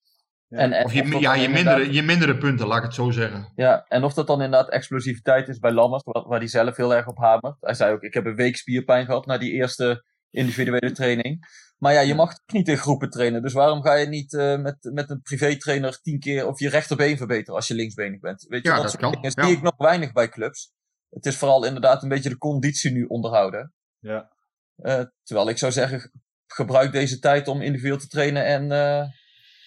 [0.49, 3.11] En, en Of je, ja, je, inderdaad- mindere, je mindere punten, laat ik het zo
[3.11, 3.51] zeggen.
[3.55, 6.95] Ja, en of dat dan inderdaad explosiviteit is bij Lammers, waar, waar hij zelf heel
[6.95, 7.55] erg op hamert.
[7.59, 11.39] Hij zei ook, ik heb een week spierpijn gehad na die eerste individuele training.
[11.77, 13.41] Maar ja, je mag toch niet in groepen trainen.
[13.41, 17.17] Dus waarom ga je niet eh, met, met een privétrainer tien keer of je rechterbeen
[17.17, 18.45] verbeteren als je linksbenig bent?
[18.47, 19.29] Weet je, Ja, dat, dat kan, ja.
[19.45, 20.73] zie ik nog weinig bij clubs.
[21.09, 23.73] Het is vooral inderdaad een beetje de conditie nu onderhouden.
[23.99, 24.31] Ja.
[24.75, 26.11] Eh, terwijl ik zou zeggen,
[26.47, 29.07] gebruik deze tijd om individueel te trainen en eh,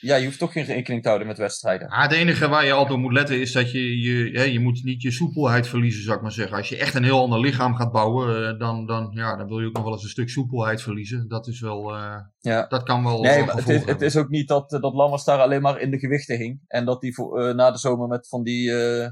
[0.01, 1.89] ja, je hoeft toch geen rekening te houden met wedstrijden.
[1.89, 4.61] Ah, het enige waar je altijd op moet letten is dat je, je, hè, je
[4.61, 6.57] moet niet je soepelheid verliezen, zou ik maar zeggen.
[6.57, 9.61] Als je echt een heel ander lichaam gaat bouwen, eh, dan, dan, ja, dan wil
[9.61, 11.29] je ook nog wel eens een stuk soepelheid verliezen.
[11.29, 12.67] Dat is wel, eh, Ja.
[12.67, 15.25] dat kan wel Nee, maar het is, het is ook niet dat, eh, dat Lammers
[15.25, 16.61] daar alleen maar in de gewichten hing.
[16.67, 19.09] En dat hij voor, na de zomer met van die eh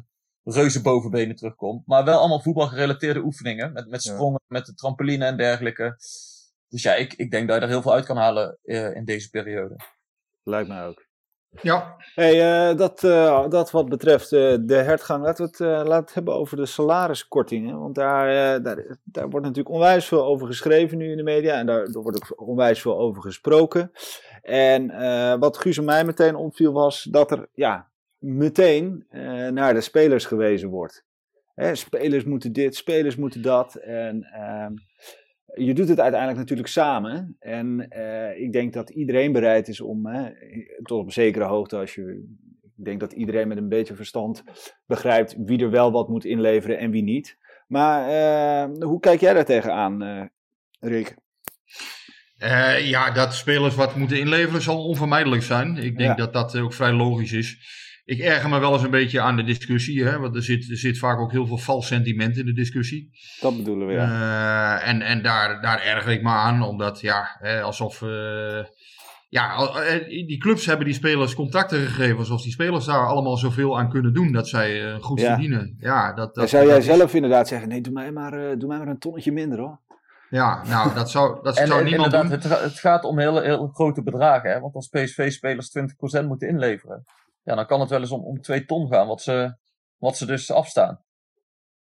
[0.48, 1.86] reuze bovenbenen terugkomt.
[1.86, 3.72] Maar wel allemaal voetbalgerelateerde oefeningen.
[3.72, 4.12] Met, met Ja.
[4.12, 5.96] sprongen, met de trampoline en dergelijke.
[6.68, 9.04] Dus ja, ik, ik denk dat je er heel veel uit kan halen eh, in
[9.04, 9.76] deze periode.
[10.48, 11.04] Lijkt mij ook.
[11.62, 15.66] Ja, Hey, eh, dat, eh, dat wat betreft eh, de hertgang, laten we het, eh,
[15.68, 17.80] laten we het hebben over de salariskortingen.
[17.80, 21.54] Want daar, eh, daar, daar wordt natuurlijk onwijs veel over geschreven nu in de media
[21.54, 23.90] en daar, daar wordt ook onwijs veel over gesproken.
[24.42, 29.74] En eh, wat Guus en mij meteen opviel was dat er ja, meteen eh, naar
[29.74, 31.04] de spelers gewezen wordt.
[31.54, 33.74] Hè, spelers moeten dit, spelers moeten dat.
[33.74, 34.72] En ehm,
[35.56, 37.36] je doet het uiteindelijk natuurlijk samen.
[37.38, 40.30] En eh, ik denk dat iedereen bereid is om, hè,
[40.82, 42.24] tot op een zekere hoogte, als je.
[42.78, 44.42] Ik denk dat iedereen met een beetje verstand
[44.86, 47.36] begrijpt wie er wel wat moet inleveren en wie niet.
[47.66, 50.22] Maar eh, hoe kijk jij daar tegenaan, eh
[50.80, 51.14] Rick?
[52.82, 55.76] Ja, dat spelers wat moeten inleveren zal onvermijdelijk zijn.
[55.76, 56.14] Ik denk Ja.
[56.14, 57.58] dat dat ook vrij logisch is.
[58.06, 60.76] Ik erger me wel eens een beetje aan de discussie, hè, want er zit, er
[60.76, 63.10] zit vaak ook heel veel vals sentiment in de discussie.
[63.40, 64.78] Dat bedoelen we, ja.
[64.80, 68.64] Eh, en en daar, daar erger ik me aan, omdat ja, hè, alsof, eh,
[69.28, 73.78] ja, eh, die clubs hebben die spelers contracten gegeven alsof die spelers daar allemaal zoveel
[73.78, 75.26] aan kunnen doen dat zij goed Ja.
[75.32, 75.76] verdienen.
[75.78, 78.68] Ja, dat, zou jij dat is- zelf inderdaad zeggen, nee, doe mij maar, eh, doe
[78.68, 79.80] mij maar een tonnetje minder hoor.
[80.30, 82.30] Ja, nou, dat zou, dat En zou niemand doen.
[82.30, 84.50] het, het gaat om heel, heel grote bedragen.
[84.50, 84.60] Hè?
[84.60, 87.04] Want als PSV-spelers 20% moeten inleveren,
[87.46, 89.56] ja, dan kan het wel eens om, om 2 ton gaan, wat ze,
[89.98, 91.04] wat ze dus afstaan.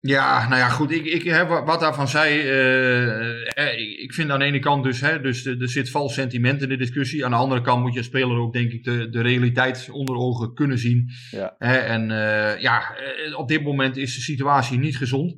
[0.00, 0.90] Ja, nou ja, goed.
[0.90, 5.00] Ik, ik, hè, wat, daarvan zei, eh, eh, ik, vind aan de ene kant dus,
[5.00, 7.24] hè, dus er zit vals sentiment in de discussie.
[7.24, 10.16] Aan de andere kant moet je als speler ook, denk ik, de, de realiteit onder
[10.16, 11.10] ogen kunnen zien.
[11.30, 11.54] Ja.
[11.58, 12.96] Hè, en eh, ja,
[13.36, 15.36] op dit moment is de situatie niet gezond.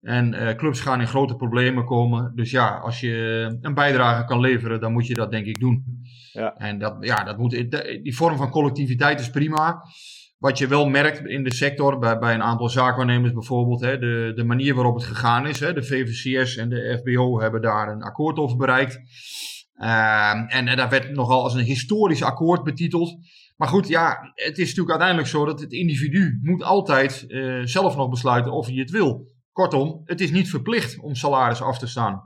[0.00, 2.32] En eh, clubs gaan in grote problemen komen.
[2.34, 5.84] Dus ja, als je een bijdrage kan leveren, dan moet je dat denk ik doen.
[6.32, 6.54] Ja.
[6.56, 7.50] En dat, ja, dat moet,
[8.02, 9.82] die vorm van collectiviteit is prima.
[10.38, 14.32] Wat je wel merkt in de sector, bij, bij een aantal zaakwaarnemers bijvoorbeeld, hè, de,
[14.34, 15.60] de manier waarop het gegaan is.
[15.60, 19.00] Hè, de VVCS en de FBO hebben daar een akkoord over bereikt.
[19.74, 23.18] Ehm, en, en dat werd nogal als een historisch akkoord betiteld.
[23.56, 27.96] Maar goed, ja, het is natuurlijk uiteindelijk zo dat het individu moet altijd eh, zelf
[27.96, 29.36] nog besluiten of hij het wil.
[29.62, 32.22] Kortom, het is niet verplicht om salaris af te staan.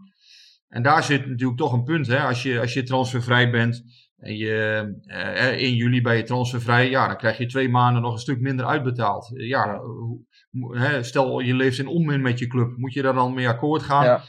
[0.68, 2.06] En daar zit natuurlijk toch een punt.
[2.06, 2.18] Hè?
[2.20, 3.82] Als, je, als je transfervrij bent
[4.16, 8.12] en je, eh, in juli ben je transfervrij, ja, dan krijg je twee maanden nog
[8.12, 9.36] een stuk minder uitbetaald.
[9.36, 13.14] Eh, ja, hoe- hè, stel je leeft in onmin met je club, moet je daar
[13.14, 14.04] dan mee akkoord gaan?
[14.04, 14.22] Ja,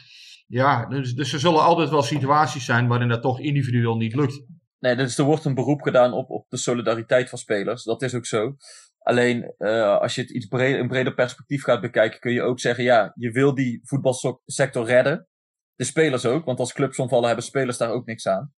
[0.48, 0.86] Ja.
[0.86, 4.44] dus, dus er zullen altijd wel situaties zijn waarin dat toch individueel niet lukt.
[4.80, 7.84] Nee, dus er wordt een beroep gedaan op, op de solidariteit van spelers.
[7.84, 8.56] Dat is ook zo.
[9.04, 12.60] Alleen, eh, als je het iets breder, een breder perspectief gaat bekijken, kun je ook
[12.60, 15.28] zeggen, ja, je wil die voetbalsector redden.
[15.76, 18.54] De spelers ook, want als clubs omvallen hebben spelers daar ook niks aan.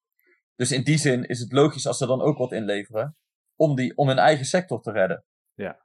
[0.54, 3.16] Dus in die zin is het logisch als ze dan ook wat inleveren,
[3.56, 5.24] om, die, om hun eigen sector te redden.
[5.54, 5.82] Ja.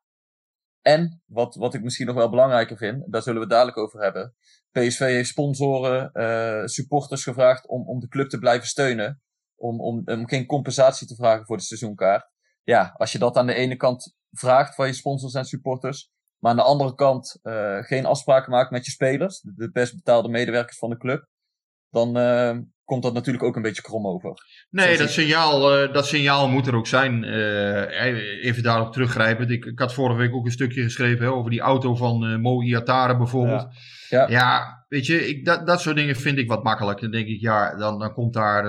[0.81, 4.01] En, wat, wat ik misschien nog wel belangrijker vind, daar zullen we het dadelijk over
[4.01, 4.35] hebben.
[4.71, 9.21] PSV heeft sponsoren, eh, supporters gevraagd om, om de club te blijven steunen
[9.55, 12.29] om, om, om geen compensatie te vragen voor de seizoenkaart.
[12.63, 16.51] Ja, als je dat aan de ene kant vraagt van je sponsors en supporters, maar
[16.51, 20.77] aan de andere kant eh, geen afspraken maakt met je spelers, de, best betaalde medewerkers
[20.77, 21.27] van de club,
[21.89, 24.33] dan eh, komt dat natuurlijk ook een beetje krom over.
[24.69, 27.23] Nee, dat signaal, eh, dat signaal moet er ook zijn.
[27.23, 29.49] Even daarop teruggrijpend.
[29.49, 32.61] Ik, ik had vorige week ook een stukje geschreven hè, over die auto van Mo
[32.61, 33.67] Iatare bijvoorbeeld.
[34.09, 34.27] Ja.
[34.27, 37.01] Ja, weet je, ik, dat, dat soort dingen vind ik wat makkelijk.
[37.01, 38.65] Dan denk ik, ja, dan, dan komt daar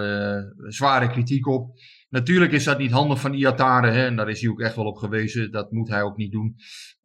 [0.68, 1.78] zware kritiek op.
[2.10, 4.84] Natuurlijk is dat niet handig van Iatare, hè, en daar is hij ook echt wel
[4.84, 5.50] op gewezen.
[5.50, 6.56] Dat moet hij ook niet doen.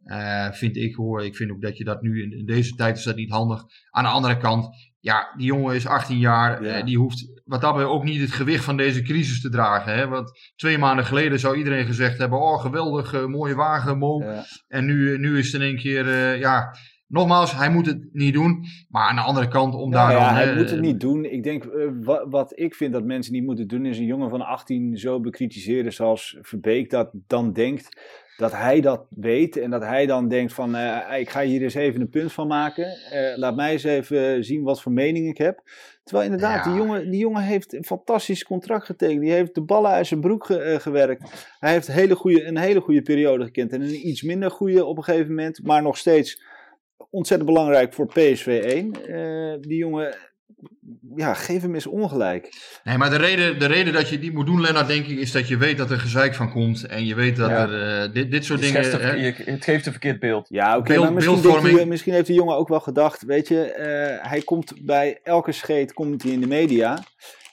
[0.03, 1.25] Eh, vind ik hoor.
[1.25, 3.63] Ik vind ook dat je dat nu in, in deze tijd is dat niet handig.
[3.89, 6.63] Aan de andere kant, ja, die jongen is 18 jaar.
[6.63, 6.77] Ja.
[6.77, 9.93] eh, die hoeft wat dat betreft ook niet het gewicht van deze crisis te dragen.
[9.93, 10.07] Hè?
[10.07, 14.23] Want twee maanden geleden zou iedereen gezegd hebben: Oh, geweldig, eh, mooie wagen, Mo.
[14.23, 14.43] Ja.
[14.67, 16.75] En nu, nu is het in één keer, ja,
[17.07, 18.65] nogmaals, hij moet het niet doen.
[18.89, 20.35] Maar aan de andere kant, om daar Nou ja, dan...
[20.35, 21.25] hij hè, moet het niet doen.
[21.25, 24.29] Ik denk, eh, wa- wat ik vind dat mensen niet moeten doen, is een jongen
[24.29, 28.13] van 18 zo bekritiseren zoals Verbeek dat dan denkt.
[28.37, 31.73] Dat hij dat weet en dat hij dan denkt van, eh, ik ga hier eens
[31.73, 32.85] even een punt van maken.
[33.11, 35.61] Eh, laat mij eens even zien wat voor mening ik heb.
[36.03, 36.71] Terwijl inderdaad, Ja.
[36.71, 39.21] die, jongen, die jongen heeft een fantastisch contract getekend.
[39.21, 41.47] Die heeft de ballen uit zijn broek ge- eh, gewerkt.
[41.59, 43.71] Hij heeft hele goede, een hele goede periode gekend.
[43.71, 45.59] En een iets minder goede op een gegeven moment.
[45.63, 46.41] Maar nog steeds
[47.09, 49.05] ontzettend belangrijk voor PSV 1.
[49.05, 50.15] Eh, die jongen,
[51.15, 52.49] ja, geef hem eens ongelijk.
[52.83, 55.31] Nee, maar de reden, de reden dat je niet moet doen, Lennart, denk ik, is
[55.31, 56.85] dat je weet dat er gezeik van komt.
[56.85, 57.67] En je weet dat Ja.
[57.69, 58.83] er eh, dit, dit soort Het, dingen...
[58.83, 60.45] geeft hè, je- het geeft een verkeerd beeld.
[60.49, 64.73] Ja, oké, misschien, misschien heeft die jongen ook wel gedacht, weet je, eh, hij komt
[64.85, 67.03] bij elke scheet komt hij in de media.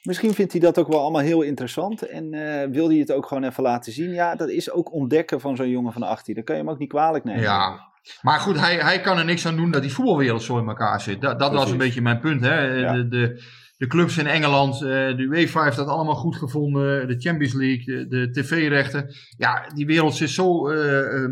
[0.03, 3.27] Misschien vindt hij dat ook wel allemaal heel interessant en eh, wil hij het ook
[3.27, 4.11] gewoon even laten zien.
[4.13, 6.35] Ja, dat is ook ontdekken van zo'n jongen van 18.
[6.35, 7.43] Dat kan je hem ook niet kwalijk nemen.
[7.43, 7.92] Ja,
[8.23, 11.01] maar goed, hij, hij kan er niks aan doen dat die voetbalwereld zo in elkaar
[11.01, 11.21] zit.
[11.21, 12.41] Dat, dat was een beetje mijn punt.
[12.41, 12.61] Hè?
[12.61, 12.93] Ja.
[12.93, 13.43] De, de,
[13.77, 17.09] de clubs in Engeland, eh, de UEFA heeft dat allemaal goed gevonden.
[17.09, 19.15] De Champions League, de, de tv-rechten.
[19.37, 21.31] Ja, die wereld zit zo, eh, eh,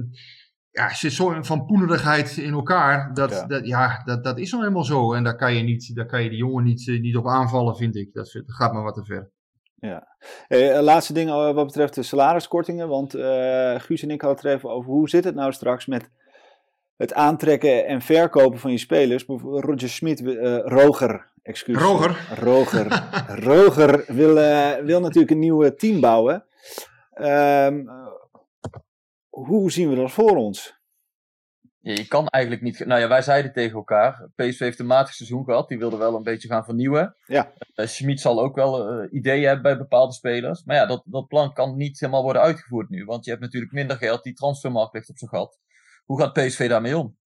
[0.70, 3.14] ja, zit zo van poenerigheid in elkaar.
[3.14, 3.46] Dat, Ja.
[3.46, 5.12] Dat, ja, dat, dat is nou helemaal zo.
[5.14, 7.76] En daar kan je, niet, daar kan je die jongen niet, eh, niet op aanvallen,
[7.76, 8.12] vind ik.
[8.12, 9.30] Dat, dat gaat maar wat te ver.
[9.80, 14.38] Eh, eh, laatste ding eh, wat betreft de salariskortingen, want eh, Guus en ik hadden
[14.38, 16.10] het er even over hoe zit het nou straks met
[17.00, 19.24] het aantrekken en verkopen van je spelers.
[19.26, 21.76] Roger Smit, eh Roger, excuus.
[21.76, 22.38] Roger.
[22.38, 23.04] Roger.
[23.48, 26.44] Roger wil, eh, wil natuurlijk een nieuw team bouwen.
[27.12, 28.06] Ehm, eh,
[29.28, 30.78] hoe zien we dat voor ons?
[31.78, 32.86] Ja, je kan eigenlijk niet.
[32.86, 34.28] Nou ja, wij zeiden tegen elkaar.
[34.36, 35.68] PSV heeft een matig seizoen gehad.
[35.68, 37.16] Die wilde wel een beetje gaan vernieuwen.
[37.26, 37.52] Ja.
[37.74, 40.64] Uh, Schmid zal ook wel ideeën hebben bij bepaalde spelers.
[40.64, 43.04] Maar ja, dat, dat plan kan niet helemaal worden uitgevoerd nu.
[43.04, 44.22] Want je hebt natuurlijk minder geld.
[44.22, 45.58] Die transfermarkt ligt op zijn gat.
[46.10, 47.16] Hoe gaat PSV daarmee om?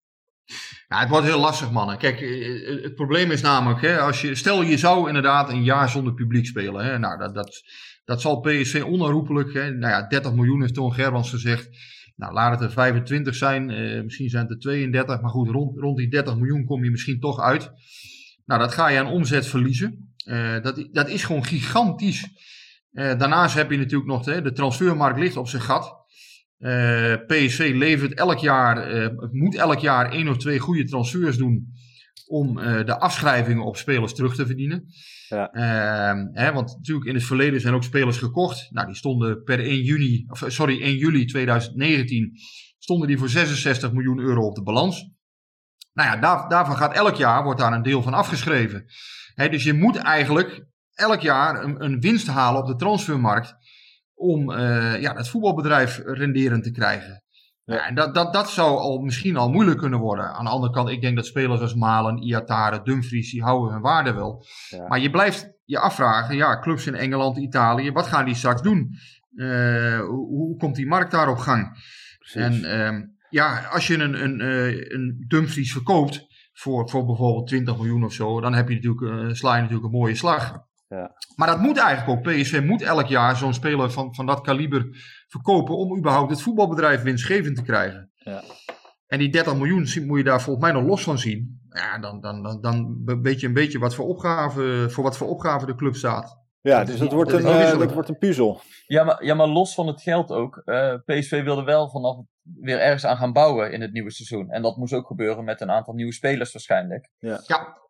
[0.88, 1.98] Ja, het wordt heel lastig, mannen.
[1.98, 5.88] Kijk, eh, het probleem is namelijk, hè, als je, stel je zou inderdaad een jaar
[5.88, 6.84] zonder publiek spelen.
[6.84, 7.62] Hè, nou, dat, dat,
[8.04, 11.68] dat zal PSV onherroepelijk, hè, nou ja, 30 miljoen heeft Toon Gerbrands gezegd.
[12.16, 15.78] Nou, laat het er 25 zijn, eh, misschien zijn het er 32, maar goed, rond,
[15.78, 17.70] rond die 30 miljoen kom je misschien toch uit.
[18.44, 20.14] Nou, dat ga je aan omzet verliezen.
[20.24, 22.28] Eh, dat, dat is gewoon gigantisch.
[22.90, 26.03] Eh, daarnaast heb je natuurlijk nog, hè, de transfermarkt ligt op zijn gat.
[26.64, 31.36] Eh, PSV levert elk jaar, eh, het moet elk jaar één of twee goede transfers
[31.36, 31.72] doen
[32.26, 34.84] om eh, de afschrijvingen op spelers terug te verdienen.
[35.28, 35.50] Ja.
[35.52, 38.68] Ehm, hè, want natuurlijk in het verleden zijn ook spelers gekocht.
[38.70, 42.32] Nou, die stonden per 1 juni, of, sorry, 1 juli 2019
[42.78, 45.10] stonden die voor 66 miljoen euro op de balans.
[45.92, 48.84] Nou ja, daar, daarvan gaat elk jaar wordt daar een deel van afgeschreven.
[49.34, 53.54] Hè, dus je moet eigenlijk elk jaar een, een winst halen op de transfermarkt
[54.14, 57.22] om eh, ja, het voetbalbedrijf renderend te krijgen.
[57.64, 57.86] Ja.
[57.86, 60.24] en dat, dat, dat zou al, misschien al moeilijk kunnen worden.
[60.24, 63.82] Aan de andere kant, ik denk dat spelers als Malen, Iatare, Dumfries, die houden hun
[63.82, 64.44] waarde wel.
[64.68, 64.88] Ja.
[64.88, 68.90] Maar je blijft je afvragen, ja, clubs in Engeland, Italië, wat gaan die straks doen?
[69.34, 71.72] Eh, hoe, komt die markt daar op gang?
[72.18, 72.40] Precies.
[72.40, 77.76] En ehm, ja, als je een, een, eh, een Dumfries verkoopt voor, voor bijvoorbeeld 20
[77.76, 80.58] miljoen of zo, dan heb je natuurlijk, eh, sla je natuurlijk een mooie slag.
[80.94, 81.10] Ja.
[81.36, 82.32] Maar dat moet eigenlijk ook.
[82.32, 84.86] PSV moet elk jaar zo'n speler van, van dat kaliber
[85.28, 88.10] verkopen om überhaupt het voetbalbedrijf winstgevend te krijgen.
[88.14, 88.42] Ja.
[89.06, 91.62] En die 30 miljoen moet je daar volgens mij nog los van zien.
[91.68, 95.28] Ja, dan, dan, dan, dan weet je een beetje wat voor opgave, voor wat voor
[95.28, 96.43] opgave de club staat.
[96.70, 98.60] Ja, dus dat wordt dat een, eh, dat wordt een puzzel.
[98.86, 100.62] Ja maar, ja, maar los van het geld ook.
[100.64, 104.50] eh, PSV wilde wel vanaf weer ergens aan gaan bouwen in het nieuwe seizoen.
[104.50, 107.10] En dat moest ook gebeuren met een aantal nieuwe spelers waarschijnlijk.
[107.18, 107.40] Ja,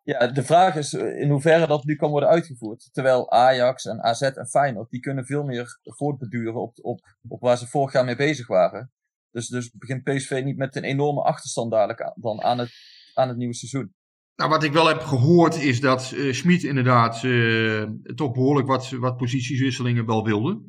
[0.03, 2.89] Ja, de vraag is eh, in hoeverre dat nu kan worden uitgevoerd.
[2.91, 7.57] Terwijl Ajax en AZ en Feyenoord, die kunnen veel meer voortbeduren op, op, op waar
[7.57, 8.91] ze vorig jaar mee bezig waren.
[9.31, 12.71] Dus, dus begint PSV niet met een enorme achterstand dadelijk aan, dan aan het,
[13.13, 13.93] aan het nieuwe seizoen.
[14.35, 17.83] Nou, wat ik wel heb gehoord is dat eh Schmid inderdaad eh,
[18.15, 20.61] toch behoorlijk wat, wat positieswisselingen wel wilde.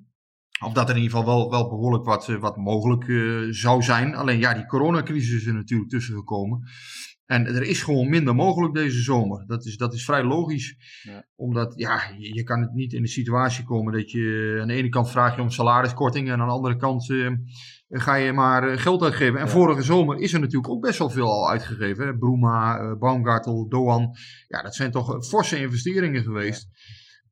[0.64, 3.04] Of dat er in ieder geval wel, wel behoorlijk wat, eh, wat mogelijk
[3.54, 4.14] zou zijn.
[4.14, 6.60] Alleen ja, die coronacrisis is er natuurlijk tussen gekomen.
[7.26, 9.46] En er is gewoon minder mogelijk deze zomer.
[9.46, 10.76] Dat is, dat is vrij logisch.
[11.02, 11.26] Ja.
[11.34, 14.74] Omdat ja, je, je kan het niet in de situatie komen dat je aan de
[14.74, 17.12] ene kant vraag je om salariskorting en aan de andere kant
[17.88, 19.38] ga je maar eh, geld uitgeven.
[19.40, 19.50] En Ja.
[19.50, 22.06] vorige zomer is er natuurlijk ook best wel veel al uitgegeven.
[22.06, 22.16] Hè?
[22.16, 24.10] Bruma, eh, Baumgartel, Doan.
[24.48, 26.68] Ja, dat zijn toch eh, forse investeringen geweest.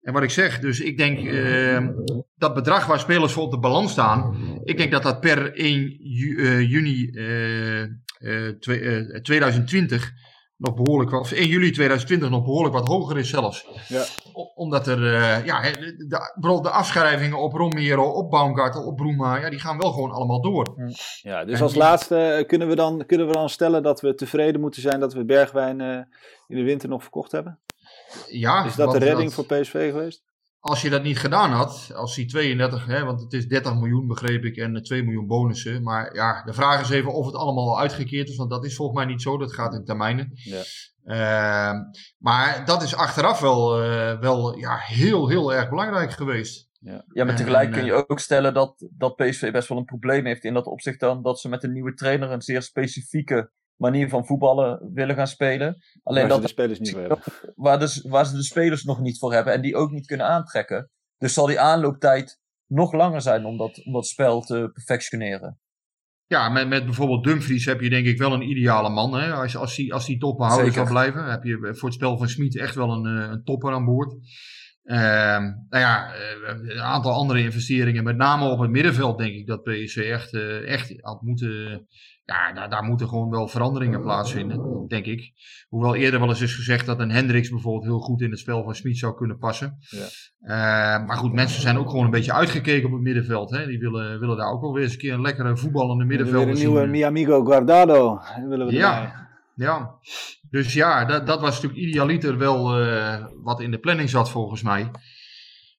[0.01, 1.89] En wat ik zeg, dus ik denk eh,
[2.37, 5.97] dat bedrag waar spelers voor op de balans staan, ik denk dat dat per 1
[6.01, 7.89] ju- eh, juni eh, eh,
[8.61, 10.13] twee- eh, 2020
[10.57, 13.67] nog behoorlijk wat, of 1 juli 2020 nog behoorlijk wat hoger is zelfs.
[13.89, 14.05] Ja.
[14.55, 18.97] Omdat er, eh, ja, hè, de, de, bijvoorbeeld de afschrijvingen op Romero, op Baumgartel, op
[18.97, 20.75] Bruma, ja, die gaan wel gewoon allemaal door.
[21.23, 24.01] Ja, dus En als die- laatste eh, kunnen we, dan, kunnen we dan stellen dat
[24.01, 25.89] we tevreden moeten zijn dat we Bergwijn eh,
[26.47, 27.59] in de winter nog verkocht hebben?
[28.29, 30.25] Ja, Is dat de redding voor PSV geweest?
[30.65, 34.07] Als je dat niet gedaan had, als die 32, hè, want het is 30 miljoen
[34.07, 35.83] begreep ik en eh, 2 miljoen bonussen.
[35.83, 38.77] Maar ja, de vraag is even of het allemaal al uitgekeerd is, want dat is
[38.77, 39.39] volgens mij niet zo.
[39.39, 40.31] Dat gaat in termijnen.
[40.35, 40.63] Ja.
[41.05, 41.77] Ehm,
[42.19, 46.69] maar dat is achteraf wel, eh, wel ja, heel, heel erg belangrijk geweest.
[46.81, 49.85] Ja, maar En, tegelijk en, kun je ook stellen dat, dat PSV best wel een
[49.85, 53.51] probleem heeft in dat opzicht dan dat ze met een nieuwe trainer een zeer specifieke
[53.77, 55.77] manier van voetballen willen gaan spelen.
[56.03, 57.19] Alleen Waar ze dat de spelers niet voor hebben.
[57.55, 60.27] waar, dus, waar ze de spelers nog niet voor hebben en die ook niet kunnen
[60.27, 60.91] aantrekken.
[61.19, 65.59] Dus zal die aanlooptijd nog langer zijn om dat, om dat spel te perfectioneren.
[66.27, 69.15] Ja, met, met bijvoorbeeld Dumfries heb je denk ik wel een ideale man.
[69.15, 69.33] Hè?
[69.33, 70.83] Als, als, die, als die top behouden Zeker.
[70.83, 73.73] kan blijven, heb je voor het spel van Smit echt wel een, eh, een topper
[73.73, 74.15] aan boord.
[74.85, 79.47] Ehm, nou ja, eh, een aantal andere investeringen, met name op het middenveld, denk ik
[79.47, 81.87] dat PSV echt, eh, echt had moeten.
[82.25, 85.33] Ja, daar, daar moeten gewoon wel veranderingen plaatsvinden, denk ik.
[85.69, 88.65] Hoewel eerder wel eens is gezegd dat een Hendricks bijvoorbeeld heel goed in het spel
[88.65, 89.79] van Smit zou kunnen passen.
[89.79, 90.05] Ja.
[90.41, 93.51] Eh, maar goed, mensen zijn ook gewoon een beetje uitgekeken op het middenveld.
[93.51, 93.67] Hè?
[93.67, 96.55] Die willen, willen daar ook wel weer eens een keer een lekkere voetballende middenvelder weer
[96.55, 96.69] een zien.
[96.71, 98.21] nieuwe Mi amigo Guardado.
[98.49, 98.75] willen we erbij.
[98.75, 99.24] Ja,
[99.57, 99.91] ja.
[100.51, 104.63] Dus ja, dat, dat was natuurlijk idealiter wel eh, wat in de planning zat volgens
[104.63, 104.91] mij.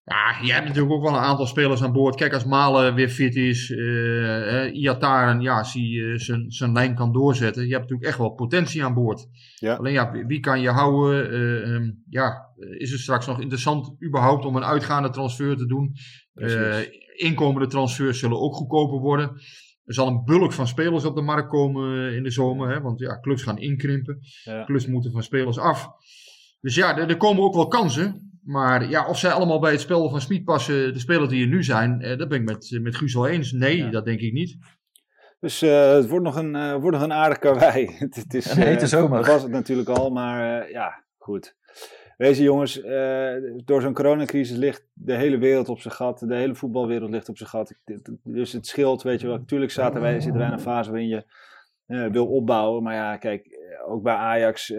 [0.05, 2.15] Ja, je hebt natuurlijk ook wel een aantal spelers aan boord.
[2.15, 7.13] Kijk, als Malen weer fit is, eh, Iataren, ja, hij eh, zijn- zijn lijn kan
[7.13, 7.63] doorzetten.
[7.63, 9.27] Je hebt natuurlijk echt wel potentie aan boord.
[9.55, 9.75] Ja.
[9.75, 11.31] Alleen ja, wie- kan je houden?
[11.31, 12.45] Eh, ehm, ja,
[12.77, 15.95] is het straks nog interessant überhaupt om een uitgaande transfer te doen?
[17.15, 19.31] Inkomende transfers zullen ook goedkoper worden.
[19.85, 22.69] Er zal een bulk van spelers op de markt komen eh, in de zomer.
[22.69, 22.81] Hè?
[22.81, 24.19] Want ja, clubs gaan inkrimpen.
[24.43, 24.63] Ja.
[24.65, 25.87] Clubs moeten van spelers af.
[26.61, 28.39] Dus ja, er, er komen ook wel kansen.
[28.43, 31.47] Maar ja, of zij allemaal bij het spel van Smit passen, de spelers die er
[31.49, 33.51] nu zijn, eh, dat ben ik met, met Guus wel eens.
[33.51, 33.89] Nee, Ja.
[33.89, 34.57] dat denk ik niet.
[35.39, 37.95] Dus eh, het wordt nog een, eh, wordt nog een aardig karwei.
[37.97, 39.23] het, het is, Een hete eh, zomer.
[39.25, 41.55] was het natuurlijk al, maar eh, ja, goed.
[42.17, 43.33] Wees jongens, eh,
[43.65, 46.19] door zo'n coronacrisis ligt de hele wereld op zijn gat.
[46.19, 47.73] De hele voetbalwereld ligt op zijn gat.
[48.23, 49.37] Dus het scheelt, weet je wel.
[49.37, 51.25] Natuurlijk zaten wij, zitten wij in een fase waarin je
[51.85, 52.83] eh, wil opbouwen.
[52.83, 54.69] Maar ja, kijk, eh, ook bij Ajax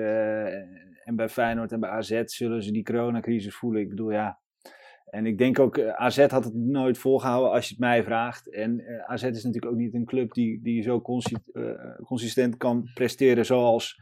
[1.05, 3.81] en bij Feyenoord en bij AZ zullen ze die coronacrisis voelen.
[3.81, 4.39] Ik bedoel, ja.
[5.07, 8.51] En ik denk ook, AZ had het nooit volgehouden als je het mij vraagt.
[8.51, 11.37] En AZ is natuurlijk ook niet een club die, die zo consi-
[12.05, 14.01] consistent kan presteren zoals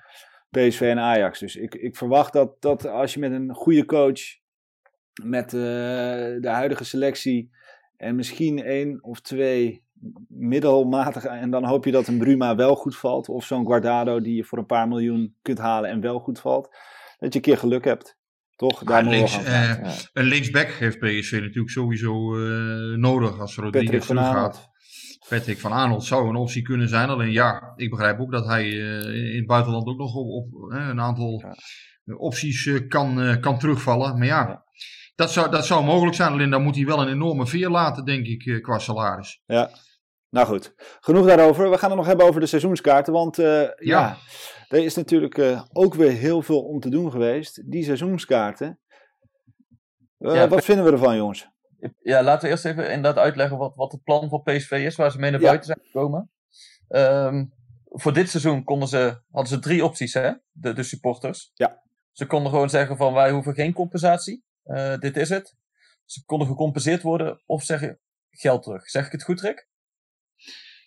[0.54, 1.38] PSV en Ajax.
[1.38, 4.20] Dus ik, ik verwacht dat, dat als je met een goede coach,
[5.22, 5.60] met eh,
[6.40, 7.50] de huidige selectie
[7.96, 9.84] en misschien één of twee
[10.28, 14.36] middelmatige, en dan hoop je dat een Bruma wel goed valt, of zo'n Guardado die
[14.36, 16.68] je voor een paar miljoen kunt halen en wel goed valt,
[17.18, 18.18] dat je een keer geluk hebt.
[18.56, 18.84] Toch?
[18.84, 24.72] Daar links, eh, een linksback heeft PSV natuurlijk sowieso eh, nodig als Rodriguez van teruggaat.
[25.28, 27.08] Patrick van Aanholt zou een optie kunnen zijn.
[27.08, 30.72] Alleen ja, ik begrijp ook dat hij eh, in het buitenland ook nog op, op
[30.72, 31.44] eh, een aantal
[32.16, 34.18] opties eh, kan, kan terugvallen.
[34.18, 34.62] Maar ja, Ja.
[35.14, 36.32] Dat, zou, dat zou mogelijk zijn.
[36.32, 39.42] Alleen dan moet hij wel een enorme veer laten, denk ik, qua salaris.
[39.46, 39.70] Ja.
[40.34, 41.70] Nou goed, genoeg daarover.
[41.70, 43.12] We gaan het nog hebben over de seizoenskaarten.
[43.12, 44.16] Want eh, ja.
[44.68, 47.70] er is natuurlijk ook weer heel veel om te doen geweest.
[47.70, 48.80] Die seizoenskaarten.
[50.18, 51.48] Ja, wat vinden we ervan, jongens?
[52.02, 55.10] Ja, laten we eerst even inderdaad uitleggen wat, wat het plan van PSV is, waar
[55.10, 55.46] ze mee naar Ja.
[55.46, 56.30] buiten zijn gekomen.
[56.88, 57.44] Ehm,
[57.84, 60.32] voor dit seizoen konden ze, hadden ze drie opties, hè?
[60.52, 61.50] De, de supporters.
[61.54, 61.82] Ja.
[62.12, 64.44] Ze konden gewoon zeggen van wij hoeven geen compensatie.
[64.62, 65.56] Eh, dit is het.
[66.04, 68.88] Ze konden gecompenseerd worden of zeggen geld terug.
[68.90, 69.68] Zeg ik het goed, Rick?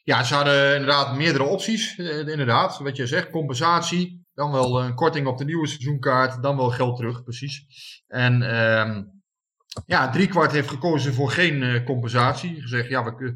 [0.04, 1.98] Ja, ze hadden inderdaad meerdere opties.
[1.98, 4.26] eh, inderdaad, wat je zegt, compensatie.
[4.34, 6.44] Dan wel een korting op de nieuwe seizoenkaart.
[6.44, 7.66] Dan wel geld terug, precies.
[8.08, 9.04] En ehm
[9.86, 12.62] ja, driekwart heeft gekozen voor geen eh, compensatie.
[12.62, 13.34] Gezegd, ja, we,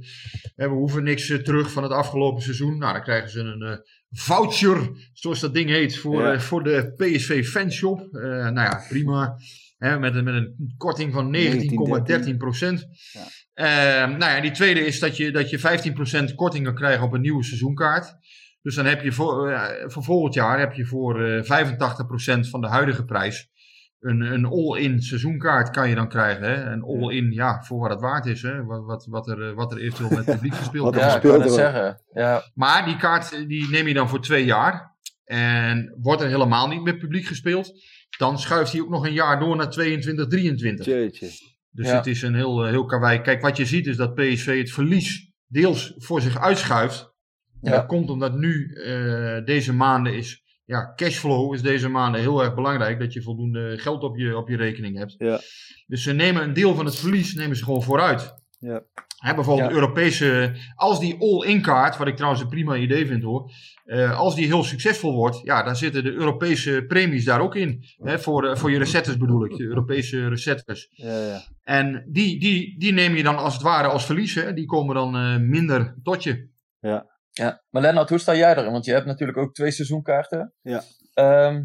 [0.56, 2.78] we hoeven niks eh, terug van het afgelopen seizoen.
[2.78, 3.78] Nou, dan krijgen ze een eh,
[4.10, 6.39] voucher, zoals dat ding heet, voor, Ja.
[6.39, 8.08] voor de PSV Fanshop.
[8.12, 9.36] Nou ja, prima.
[9.78, 12.88] Hè, met, een, met een korting van 19,13 procent.
[13.12, 13.28] Ja.
[13.54, 15.60] Ehm, nou ja, die tweede is dat je, dat je
[16.32, 18.15] 15% korting kan krijgen op een nieuwe seizoenkaart.
[18.62, 21.65] Dus dan heb je voor, voor volgend jaar heb je voor eh
[22.44, 23.50] 85% van de huidige prijs
[24.02, 26.44] een, een all-in seizoenkaart kan je dan krijgen.
[26.44, 26.54] Hè?
[26.54, 28.42] En all-in, ja, voor wat het waard is.
[28.42, 28.64] Hè?
[28.64, 31.00] Wat, wat, wat, er, eh, wat er eventueel met het publiek gespeeld wordt.
[31.12, 31.52] Ja, ik wordt.
[31.52, 32.02] zeggen.
[32.14, 34.96] Ja, Maar die kaart eh, die neem je dan voor twee jaar.
[35.26, 37.72] En wordt er helemaal niet met publiek gespeeld.
[38.18, 40.86] Dan schuift hij ook nog een jaar door naar 22, 23.
[40.86, 41.28] Jeetje.
[41.72, 41.96] Dus Ja.
[41.96, 43.22] het is een heel, eh, heel karwei.
[43.22, 47.14] Kijk, wat je ziet is dat PSV het verlies deels voor zich uitschuift.
[47.62, 47.76] En Ja.
[47.78, 52.56] dat komt omdat nu eh, deze maanden is, ja, cashflow is deze maanden heel erg
[52.56, 53.00] belangrijk.
[53.00, 55.15] Dat je voldoende geld op je, op je rekening hebt.
[55.17, 55.39] Ja.
[55.88, 58.34] Dus ze nemen een deel van het verlies nemen ze gewoon vooruit.
[58.60, 58.84] Ja.
[59.17, 59.76] Hè, bijvoorbeeld Ja.
[59.76, 63.52] Europese, als die all-in kaart, wat ik trouwens een prima idee vind hoor.
[63.86, 67.84] eh, als die heel succesvol wordt, ja, dan zitten de Europese premies daar ook in.
[67.97, 70.88] Hè, voor, eh, voor je recettes bedoel ik, de Europese recettes.
[70.91, 71.41] Ja, ja.
[71.63, 74.34] En die, die, die neem je dan als het ware als verlies.
[74.56, 76.50] Die komen dan eh, minder tot je.
[76.80, 77.06] Ja,
[77.70, 78.72] maar Lennart, hoe sta jij erin?
[78.72, 80.54] Want je hebt natuurlijk ook twee seizoenkaarten.
[80.62, 80.84] Ja.
[81.13, 81.63] Ehm,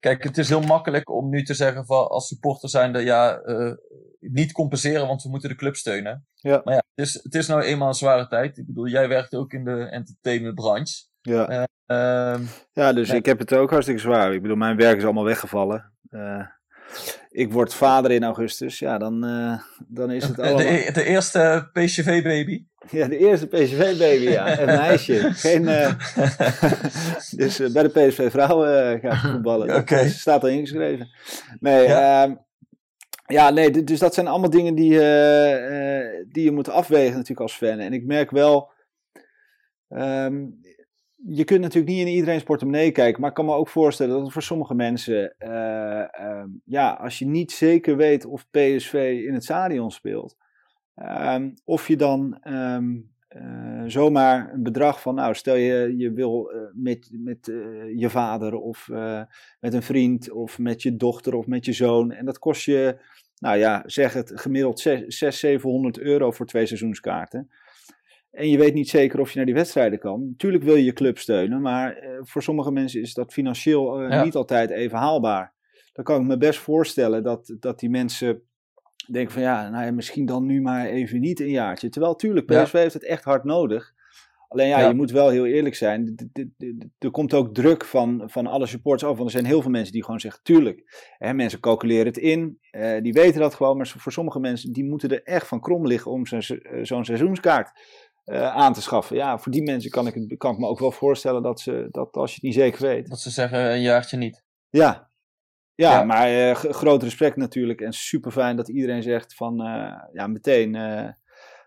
[0.00, 3.72] kijk, het is heel makkelijk om nu te zeggen van als supporter zijnde, ja, eh,
[4.20, 6.26] niet compenseren, want we moeten de club steunen.
[6.34, 6.60] Ja.
[6.64, 8.58] Maar ja, het is, het is nou eenmaal een zware tijd.
[8.58, 11.06] Ik bedoel, jij werkt ook in de entertainmentbranche.
[11.20, 11.66] Ja.
[11.86, 12.42] Ehm,
[12.72, 13.18] ja, dus Nee.
[13.18, 14.34] ik heb het ook hartstikke zwaar.
[14.34, 15.92] Ik bedoel, mijn werk is allemaal weggevallen.
[16.08, 16.46] Eh,
[17.28, 18.78] ik word vader in augustus.
[18.78, 20.58] Ja, dan, eh, dan is het de, allemaal...
[20.58, 22.64] de, de eerste PSV-baby.
[22.90, 24.58] Ja, de eerste PSV-baby, ja.
[24.58, 25.32] Een meisje.
[25.32, 25.94] Geen, eh,
[27.40, 29.76] dus eh, bij de PSV-vrouwen uh, gaat voetballen.
[29.76, 30.08] Oké.
[30.08, 31.08] Staat al ingeschreven.
[31.60, 32.22] Nee, Ja.
[32.24, 32.46] ja.
[33.26, 37.40] ja, nee, dus dat zijn allemaal dingen die, eh, eh, die je moet afwegen natuurlijk
[37.40, 37.78] als fan.
[37.78, 38.70] En ik merk wel...
[39.88, 40.46] ehm,
[41.26, 44.22] je kunt natuurlijk niet in iedereen's portemonnee kijken, maar ik kan me ook voorstellen dat
[44.22, 49.34] het voor sommige mensen, eh, ehm, ja, als je niet zeker weet of PSV in
[49.34, 50.36] het stadion speelt,
[50.98, 52.96] ehm, of je dan ehm,
[53.28, 57.56] eh, zomaar een bedrag van, nou, stel je, je wil eh, met, met eh,
[57.98, 58.88] je vader of
[59.60, 62.96] met een vriend of met je dochter of met je zoon, en dat kost je,
[63.38, 67.50] nou ja, zeg het gemiddeld 600, 700 euro voor twee seizoenskaarten.
[68.30, 70.26] En je weet niet zeker of je naar die wedstrijden kan.
[70.26, 74.24] Natuurlijk wil je je club steunen, maar voor sommige mensen is dat financieel Ja.
[74.24, 75.54] niet altijd even haalbaar.
[75.92, 78.42] Dan kan ik me best voorstellen dat, dat die mensen
[79.12, 81.88] denken van ja, nou ja, misschien dan nu maar even niet een jaartje.
[81.88, 82.62] Terwijl tuurlijk, Ja.
[82.62, 83.96] PSV heeft het echt hard nodig.
[84.48, 84.88] Alleen ja, Ja.
[84.88, 86.14] je moet wel heel eerlijk zijn.
[86.98, 89.16] Er komt ook druk van, van alle supporters af.
[89.16, 91.08] Want er zijn heel veel mensen die gewoon zeggen, tuurlijk.
[91.18, 93.76] Hè, mensen calculeren het in, eh, die weten dat gewoon.
[93.76, 97.70] Maar voor sommige mensen, die moeten er echt van krom liggen om zo'n eh, seizoenskaart
[98.24, 99.16] eh, aan te schaffen.
[99.16, 101.88] Ja, voor die mensen kan ik, het, kan ik me ook wel voorstellen dat, ze,
[101.90, 103.08] dat als je het niet zeker weet.
[103.08, 104.44] Dat ze zeggen een jaartje niet.
[104.68, 105.07] Ja,
[105.82, 106.04] ja, Ja.
[106.04, 107.80] maar eh, groot respect natuurlijk.
[107.80, 110.74] En super fijn dat iedereen zegt van eh, ja, meteen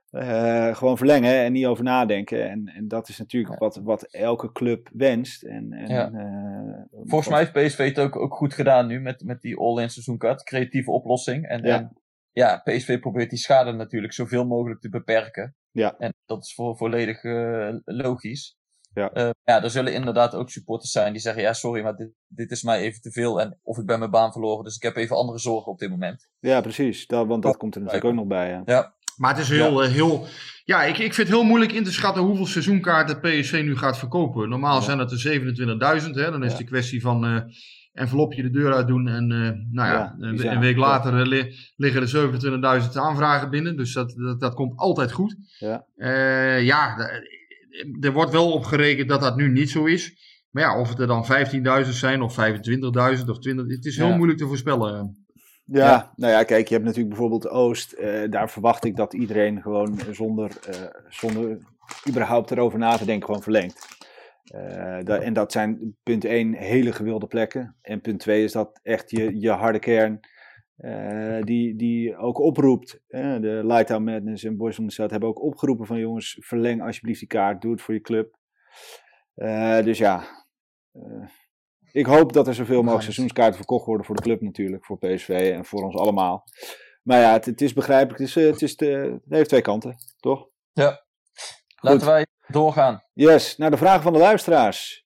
[0.09, 2.49] eh, gewoon verlengen en niet over nadenken.
[2.49, 5.43] En, en dat is natuurlijk wat, wat elke club wenst.
[5.43, 6.11] En, en, Ja.
[6.91, 10.43] Volgens mij heeft PSV het ook, ook goed gedaan nu met, met die all-in seizoenkaart.
[10.43, 11.47] Creatieve oplossing.
[11.47, 11.75] En Ja.
[11.75, 11.91] ja.
[12.31, 15.55] ja, PSV probeert die schade natuurlijk zoveel mogelijk te beperken.
[15.71, 15.95] Ja.
[15.97, 17.23] En dat is voor, volledig
[17.85, 18.59] logisch.
[18.93, 19.11] Ja.
[19.11, 22.51] Eh, ja, er zullen inderdaad ook supporters zijn die zeggen: Ja, sorry, maar dit, dit
[22.51, 23.41] is mij even te veel.
[23.41, 25.89] En of ik ben mijn baan verloren, dus ik heb even andere zorgen op dit
[25.89, 26.29] moment.
[26.39, 27.07] Ja, precies.
[27.07, 28.49] Dat, want dat komt er natuurlijk ook nog bij.
[28.49, 28.61] Ja.
[28.65, 30.25] Ja, Maar het is heel, eh, heel
[30.63, 33.97] ja, ik, ik vind het heel moeilijk in te schatten hoeveel seizoenkaarten PSV nu gaat
[33.97, 34.49] verkopen.
[34.49, 34.81] Normaal Ja.
[34.85, 36.31] zijn het er 27.000, hè?
[36.31, 36.51] dan is Ja.
[36.51, 37.41] het een kwestie van eh
[37.91, 39.37] envelopje de deur uit doen en eh,
[39.75, 40.53] nou ja, Ja, een, bizar.
[40.53, 42.07] een week later li- liggen er
[42.83, 45.35] 27.000 aanvragen binnen, dus dat, dat, dat komt altijd goed.
[45.59, 45.85] Ja.
[45.95, 46.95] Eh, ja,
[48.01, 50.29] er wordt wel op gerekend dat dat nu niet zo is.
[50.49, 51.25] Maar ja, of het er dan
[51.85, 54.15] 15.000 zijn of 25.000 of 20, het is heel Ja.
[54.15, 55.25] moeilijk te voorspellen.
[55.65, 56.13] Ja, Ja.
[56.15, 57.91] nou ja, kijk, je hebt natuurlijk bijvoorbeeld Oost.
[57.91, 60.75] eh, daar verwacht ik dat iedereen gewoon zonder, eh,
[61.09, 61.57] zonder
[62.09, 63.87] überhaupt erover na te denken gewoon verlengt.
[64.43, 67.75] Eh, da- en dat zijn punt 1 hele gewilde plekken.
[67.81, 70.19] En punt 2 is dat echt je, je harde kern
[70.81, 73.01] eh, die, die ook oproept.
[73.07, 76.81] eh, de Lighthouse Madness en Boys on the South hebben ook opgeroepen van jongens, verleng
[76.81, 78.35] alsjeblieft die kaart, doe het voor je club.
[79.35, 80.23] Eh, dus ja,
[80.91, 81.27] eh,
[81.91, 85.51] ik hoop dat er zoveel mogelijk seizoenskaarten verkocht worden voor de club natuurlijk, voor PSV
[85.55, 86.43] en voor ons allemaal.
[87.03, 89.95] Maar ja, het, het is begrijpelijk, het, is, het, is de, het heeft twee kanten,
[90.19, 90.49] toch?
[91.75, 93.03] laten wij doorgaan.
[93.13, 95.00] Yes, naar de vragen van de luisteraars.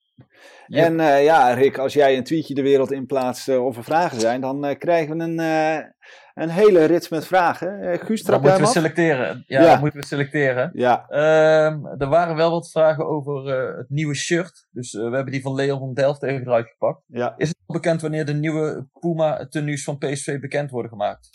[0.68, 0.86] Yep.
[0.86, 3.84] En eh, ja, Rick, als jij een tweetje de wereld in plaatst eh, of er
[3.84, 5.86] vragen zijn, dan eh, krijgen we een, eh,
[6.34, 7.80] een hele rits met vragen.
[7.82, 8.72] Eh Guus, Dan trap jij moeten we af?
[8.72, 9.44] selecteren.
[9.48, 9.72] Ja, Ja.
[9.72, 10.70] dan moeten we selecteren.
[10.74, 14.68] Ja, Ehm, er waren wel wat vragen over eh, het nieuwe shirt.
[14.72, 17.02] Dus we hebben die van Leon van Delft even eruit gepakt.
[17.08, 17.34] ja.
[17.38, 21.30] Is het al bekend wanneer de nieuwe Puma-tenues van PSV bekend worden gemaakt?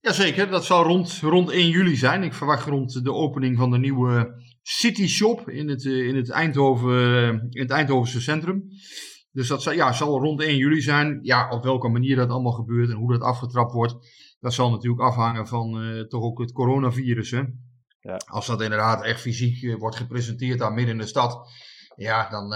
[0.00, 2.22] Jazeker, dat zal rond, rond 1 juli zijn.
[2.22, 6.30] Ik verwacht rond de opening van de nieuwe City Shop in het, eh, in het,
[6.30, 8.64] Eindhoven, eh, in het Eindhovense centrum.
[9.32, 11.18] Dus dat zal, ja, zal rond 1 juli zijn.
[11.22, 13.96] Ja, op welke manier dat allemaal gebeurt en hoe dat afgetrapt wordt,
[14.40, 17.30] dat zal natuurlijk afhangen van eh, toch ook het coronavirus.
[17.30, 17.42] Hè?
[18.00, 18.16] Ja.
[18.26, 21.50] Als dat inderdaad echt fysiek wordt gepresenteerd daar midden in de stad,
[21.96, 22.48] ja, dan,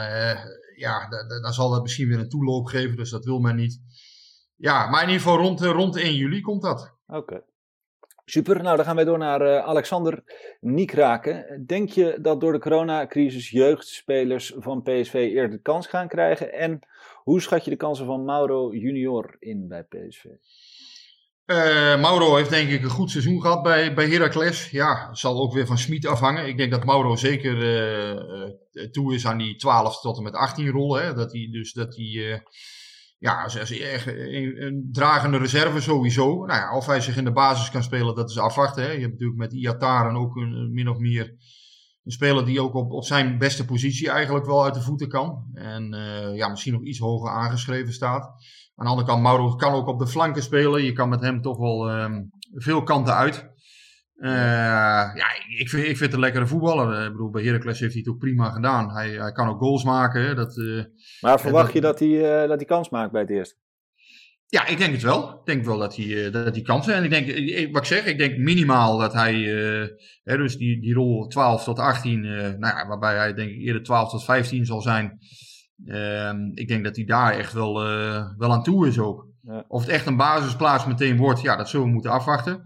[0.76, 2.96] ja, da- da- dan zal dat misschien weer een toeloop geven.
[2.96, 3.80] Dus dat wil men niet.
[4.56, 6.96] Ja, maar in ieder geval rond, rond 1 juli komt dat.
[7.06, 7.42] Oké.
[8.28, 10.22] Super, nou dan gaan wij door naar eh, Alexander
[10.60, 11.64] Niekraken.
[11.66, 16.52] Denk je dat door de coronacrisis jeugdspelers van PSV eerder de kans gaan krijgen?
[16.52, 16.80] En
[17.22, 20.24] hoe schat je de kansen van Mauro junior in bij PSV?
[21.44, 24.70] Eh, Mauro heeft denk ik een goed seizoen gehad bij, bij Heracles.
[24.70, 26.46] Ja, zal ook weer van Smit afhangen.
[26.46, 27.56] Ik denk dat Mauro zeker
[28.72, 31.16] eh, toe is aan die 12 tot en met 18 rollen.
[31.16, 32.42] Dat hij dus dat hij,
[33.26, 36.44] ja, als, als echt een, een dragende reserve sowieso.
[36.44, 38.82] Nou ja, of hij zich in de basis kan spelen, dat is afwachten.
[38.82, 38.90] Hè.
[38.90, 41.24] Je hebt natuurlijk met Iataren ook een, een min of meer
[42.04, 45.44] een speler die ook op, op zijn beste positie eigenlijk wel uit de voeten kan.
[45.54, 48.22] En eh, ja, misschien nog iets hoger aangeschreven staat.
[48.74, 50.84] Aan de andere kant, Mauro kan ook op de flanken spelen.
[50.84, 52.22] Je kan met hem toch wel ehm,
[52.54, 53.50] veel kanten uit.
[54.16, 54.30] Eh,
[55.14, 55.26] ja,
[55.58, 56.98] ik vind, ik vind het een lekkere voetballer.
[56.98, 58.90] Eh, Ik bedoel, bij Heracles heeft hij het ook prima gedaan.
[58.90, 60.36] Hij, hij kan ook goals maken.
[60.36, 60.84] Dat, eh,
[61.20, 63.56] Maar verwacht dat- je dat hij, dat hij kans maakt bij het eerste?
[64.48, 65.30] ja, ik denk het wel.
[65.30, 66.96] Ik denk wel dat hij, dat hij kan zijn.
[66.96, 69.34] En ik denk, wat ik zeg, ik denk minimaal dat hij,
[70.22, 73.60] hè, dus die, die rol 12 tot 18, eh, nou ja, waarbij hij denk ik
[73.60, 75.18] eerder 12 tot 15 zal zijn.
[75.86, 77.74] Ehm, ik denk dat hij daar echt wel,
[78.36, 79.26] wel aan toe is ook.
[79.42, 79.64] Ja.
[79.68, 82.64] Of het echt een basisplaats meteen wordt, ja, dat zullen we moeten afwachten.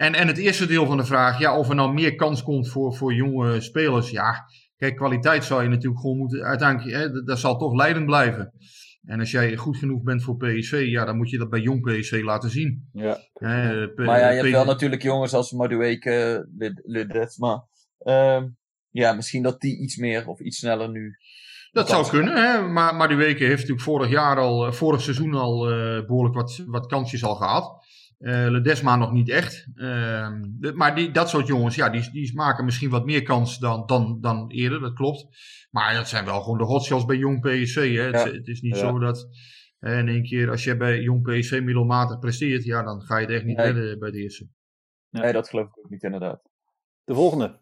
[0.00, 2.68] En, en het eerste deel van de vraag, ja, of er nou meer kans komt
[2.68, 4.10] voor, voor jonge spelers.
[4.10, 4.44] Ja,
[4.76, 8.52] kijk, kwaliteit zou je natuurlijk gewoon moeten, uiteindelijk, hè, dat, zal toch leidend blijven.
[9.04, 11.82] En als jij goed genoeg bent voor PSV, ja, dan moet je dat bij jong
[11.82, 12.88] PSV laten zien.
[12.92, 13.18] Ja.
[13.40, 17.66] Maar ja, je hebt wel natuurlijk jongens als Madueke, Led- Ledesma.
[17.98, 18.44] Ehm
[18.90, 21.16] ja, misschien dat die iets meer of iets sneller nu.
[21.72, 22.68] Dat zou kunnen, hè?
[22.68, 26.34] maar, maar die weken heeft natuurlijk vorig jaar al, eh, vorig seizoen al eh, behoorlijk
[26.34, 27.86] wat, wat kansjes al gehad.
[28.20, 29.66] Eh Ledesma nog niet echt.
[29.74, 33.58] Ehm, de- maar die, dat soort jongens, ja, die, die maken misschien wat meer kans
[33.58, 35.26] dan, dan, dan eerder, dat klopt.
[35.70, 37.96] Maar dat zijn wel gewoon de hotshots bij jong PSV.
[37.96, 38.02] Hè?
[38.02, 38.24] Het, Ja.
[38.26, 38.80] is- het is niet Ja.
[38.80, 39.28] zo dat
[39.78, 43.26] eh, in één keer als je bij jong PSV middelmatig presteert, ja, dan ga je
[43.26, 43.66] het echt niet Nee.
[43.72, 44.48] redden bij de eerste.
[45.08, 45.20] Ja.
[45.20, 46.42] Nee, dat geloof ik ook niet inderdaad.
[47.04, 47.60] De volgende.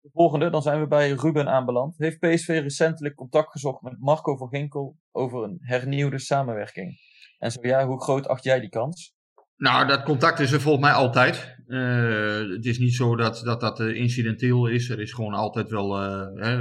[0.00, 1.98] De volgende, dan zijn we bij Ruben aanbeland.
[1.98, 6.98] Heeft PSV recentelijk contact gezocht met Marco van Ginkel over een hernieuwde samenwerking?
[7.38, 9.14] En zo ja, hoe groot acht jij die kans?
[9.56, 11.52] Nou, dat contact is er volgens mij altijd.
[11.66, 14.90] Eh, het is niet zo dat dat, dat eh, incidenteel is.
[14.90, 16.02] Er is gewoon altijd wel.
[16.02, 16.56] eh, hè,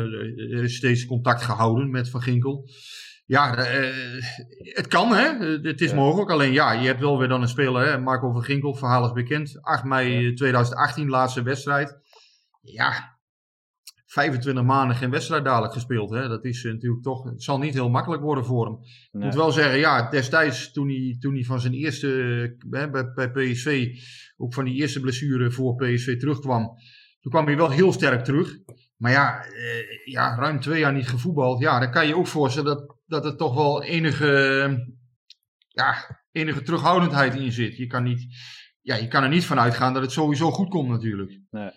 [0.55, 2.69] er is steeds contact gehouden met Van Ginkel.
[3.25, 3.55] Ja,
[4.73, 5.45] het kan, hè?
[5.61, 5.95] Het is Ja.
[5.95, 6.29] mogelijk.
[6.31, 7.97] Alleen ja, je hebt wel weer dan een speler, hè?
[7.99, 9.57] Marco van Ginkel, verhaal is bekend.
[9.61, 11.97] 8 mei 2018, laatste wedstrijd.
[12.61, 13.12] Ja,
[14.14, 16.09] 25 maanden geen wedstrijd dadelijk gespeeld.
[16.09, 16.28] Hè?
[16.28, 17.24] Dat is eh, natuurlijk toch.
[17.24, 18.78] Het zal niet heel makkelijk worden voor hem.
[18.82, 19.24] Ik Nee.
[19.26, 22.07] moet wel zeggen, ja, destijds toen hij, toen hij van zijn eerste,
[22.70, 23.88] eh, hè, bij, bij PSV,
[24.38, 26.70] ook van die eerste blessure voor PSV terugkwam,
[27.22, 28.57] toen kwam hij wel heel sterk terug.
[28.97, 31.59] Maar ja, eh, ja ruim twee jaar niet gevoetbald.
[31.61, 34.74] Ja, dan kan je ook voorstellen dat, dat er toch wel enige, eh,
[35.68, 35.95] ja,
[36.32, 37.78] enige terughoudendheid in zit.
[37.78, 38.26] Je kan, niet,
[38.82, 41.39] ja, je kan er niet van uitgaan dat het sowieso goed komt natuurlijk.
[41.49, 41.70] Nee.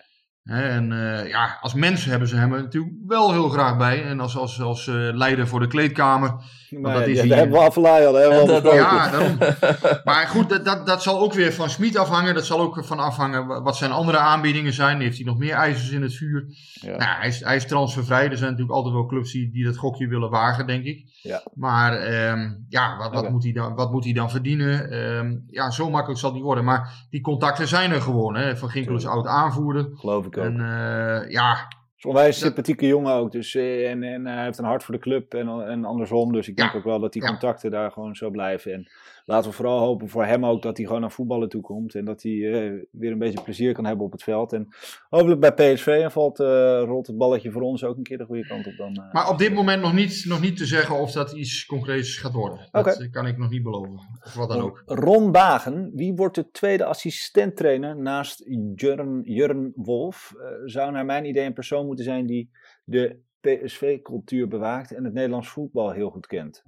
[0.47, 4.03] En eh, ja, als mens hebben ze hem er natuurlijk wel heel graag bij.
[4.03, 6.35] En als, als, als eh, leider voor de kleedkamer.
[6.69, 8.21] Maar dat is hebben we al, hè?
[8.21, 8.75] hebben we al.
[8.75, 9.37] Ja, daarom.
[10.03, 12.33] Maar goed, dat, dat, dat zal ook weer van Smit afhangen.
[12.33, 15.01] Dat zal ook van afhangen wa- wat zijn andere aanbiedingen zijn.
[15.01, 16.45] Heeft hij nog meer ijzers in het vuur?
[16.73, 16.97] Ja.
[16.97, 18.29] Nou, hij, is, hij is transfervrij.
[18.29, 21.05] Er zijn natuurlijk altijd wel clubs die, die dat gokje willen wagen, denk ik.
[21.21, 21.43] Ja.
[21.53, 24.91] Maar ehm, ja, wat, wat, moet hij dan, wat moet hij dan verdienen?
[24.91, 26.63] Ehm, ja, zo makkelijk zal het niet worden.
[26.63, 28.35] Maar die contacten zijn er gewoon.
[28.35, 28.57] Hè.
[28.57, 29.89] Van Ginkel is oud aanvoerder.
[29.93, 30.43] Geloof ik ook.
[30.43, 31.67] En eh, ja,
[31.97, 33.31] Zo'n wijs sympathieke jongen ook.
[33.31, 36.31] Dus, eh, en, en hij heeft een hart voor de club en, en andersom.
[36.33, 36.77] Dus ik denk Ja.
[36.77, 38.73] ook wel dat die contacten daar gewoon zo blijven.
[38.73, 38.87] En
[39.27, 41.95] laten we vooral hopen voor hem ook dat hij gewoon naar voetballen toe komt.
[41.95, 44.53] En dat hij eh, weer een beetje plezier kan hebben op het veld.
[44.53, 44.67] En
[45.09, 48.25] hopelijk bij PSV en valt, eh, rolt het balletje voor ons ook een keer de
[48.25, 48.73] goede kant op.
[48.77, 49.13] Dan, eh.
[49.13, 52.33] maar op dit moment nog niet, nog niet te zeggen of dat iets concreets gaat
[52.33, 52.67] worden.
[52.71, 53.99] Dat kan ik nog niet beloven.
[54.25, 54.83] Of wat dan ook.
[54.85, 58.43] Ron Bagen, wie wordt de tweede assistenttrainer naast
[58.75, 60.33] Jurn, Jurn Wolf?
[60.65, 62.49] Zou naar mijn idee een persoon moeten zijn die
[62.83, 66.63] de PSV-cultuur bewaakt en het Nederlands voetbal heel goed kent.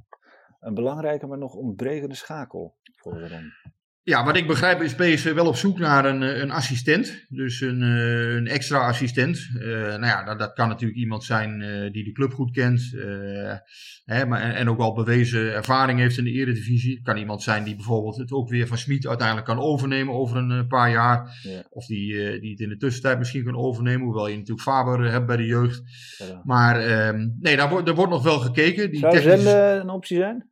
[0.60, 3.54] Een belangrijke, maar nog ontbrekende schakel, Ron.
[4.10, 7.26] Ja, wat ik begrijp is PSV wel op zoek naar een, eh, een assistent.
[7.28, 9.50] Dus een, eh, een extra assistent.
[9.60, 11.60] Eh, nou ja, dat, dat kan natuurlijk iemand zijn
[11.92, 12.82] die de club goed kent.
[14.06, 16.94] hè, maar, en, en ook al bewezen ervaring heeft in de eredivisie.
[16.94, 20.38] Het kan iemand zijn die bijvoorbeeld het ook weer van Smit uiteindelijk kan overnemen over
[20.38, 21.40] een paar jaar.
[21.44, 21.64] Ja.
[21.70, 24.06] Of die, die het in de tussentijd misschien kan overnemen.
[24.06, 25.82] Hoewel je natuurlijk Faber hebt bij de jeugd.
[26.18, 26.42] Ja.
[26.44, 28.92] Maar ehm, nee, daar wordt, er wordt nog wel gekeken.
[28.92, 30.50] Die Zou technische- een optie zijn?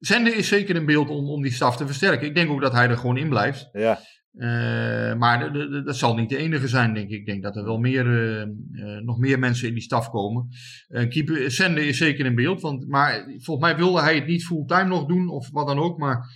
[0.00, 2.26] Zende is zeker in beeld om, om die staf te versterken.
[2.26, 3.68] Ik denk ook dat hij er gewoon in blijft.
[3.72, 4.00] Ja,
[4.34, 5.52] Eh, maar
[5.84, 7.18] dat zal niet de enige zijn, denk ik.
[7.18, 10.48] Ik denk dat er wel meer, eh, eh, nog meer mensen in die staf komen.
[10.88, 12.60] Keeper Sende is zeker in beeld.
[12.60, 15.98] Want, maar volgens mij wilde hij het niet fulltime nog doen of wat dan ook.
[15.98, 16.26] Maar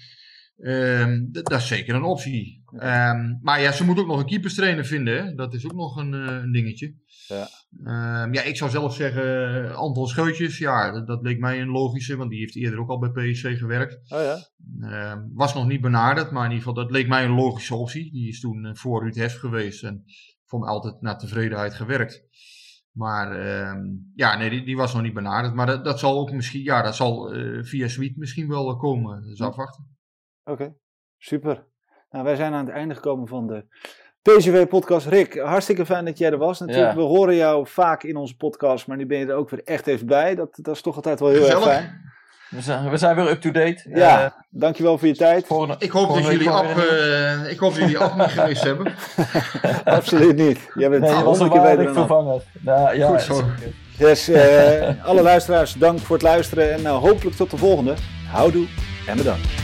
[0.58, 2.62] ehm, dat is zeker een optie.
[2.78, 5.24] Ehm, maar ja, ze moeten ook nog een keeperstrainer vinden.
[5.24, 5.34] Hè?
[5.34, 6.94] Dat is ook nog een, eh, een dingetje.
[7.28, 7.48] Ja.
[7.84, 10.58] Ehm, ja, ik zou zelf zeggen eh, Anton Scheutjes.
[10.58, 12.16] Ja, dat, dat leek mij een logische.
[12.16, 14.12] Want die heeft eerder ook al bij PSV gewerkt.
[14.12, 14.38] oh ja.
[14.80, 18.12] Ehm, was nog niet benaderd, maar in ieder geval, dat leek mij een logische optie.
[18.12, 20.04] Die is toen eh, voor Ruud Hef geweest en
[20.44, 22.22] voor mij altijd naar tevredenheid gewerkt.
[22.92, 23.38] Maar
[24.14, 25.54] ja, nee, die, die was nog niet benaderd.
[25.54, 29.22] Maar dat, dat zal ook misschien, ja, dat zal via Suite misschien wel komen.
[29.22, 29.96] Dus afwachten.
[30.44, 30.74] Oké,
[31.16, 31.66] super.
[32.14, 33.64] Nou, wij zijn aan het einde gekomen van de
[34.22, 35.06] PCV-podcast.
[35.06, 36.60] Rick, hartstikke fijn dat jij er was.
[36.60, 36.96] Natuurlijk, Ja.
[36.96, 39.86] we horen jou vaak in onze podcast, maar nu ben je er ook weer echt
[39.86, 40.34] even bij.
[40.34, 42.12] Dat, dat is toch altijd wel heel erg fijn.
[42.50, 43.82] We zijn, we zijn weer up-to-date.
[43.94, 45.46] Ja, Eh, dankjewel voor je tijd.
[45.46, 48.92] volgende- Ik hoop, dat jullie een- eh, ik hoop dat jullie af niet geweest hebben.
[49.84, 50.58] Absoluut niet.
[50.74, 51.94] Jij bent Nee, je honderd een keer beter dan af.
[51.94, 52.42] vervanger.
[52.60, 53.42] Nou, ja, Goed zo.
[53.98, 57.94] Dus eh, alle luisteraars, dank voor het luisteren en eh, hopelijk tot de volgende.
[58.30, 58.66] Houdoe
[59.06, 59.63] en bedankt.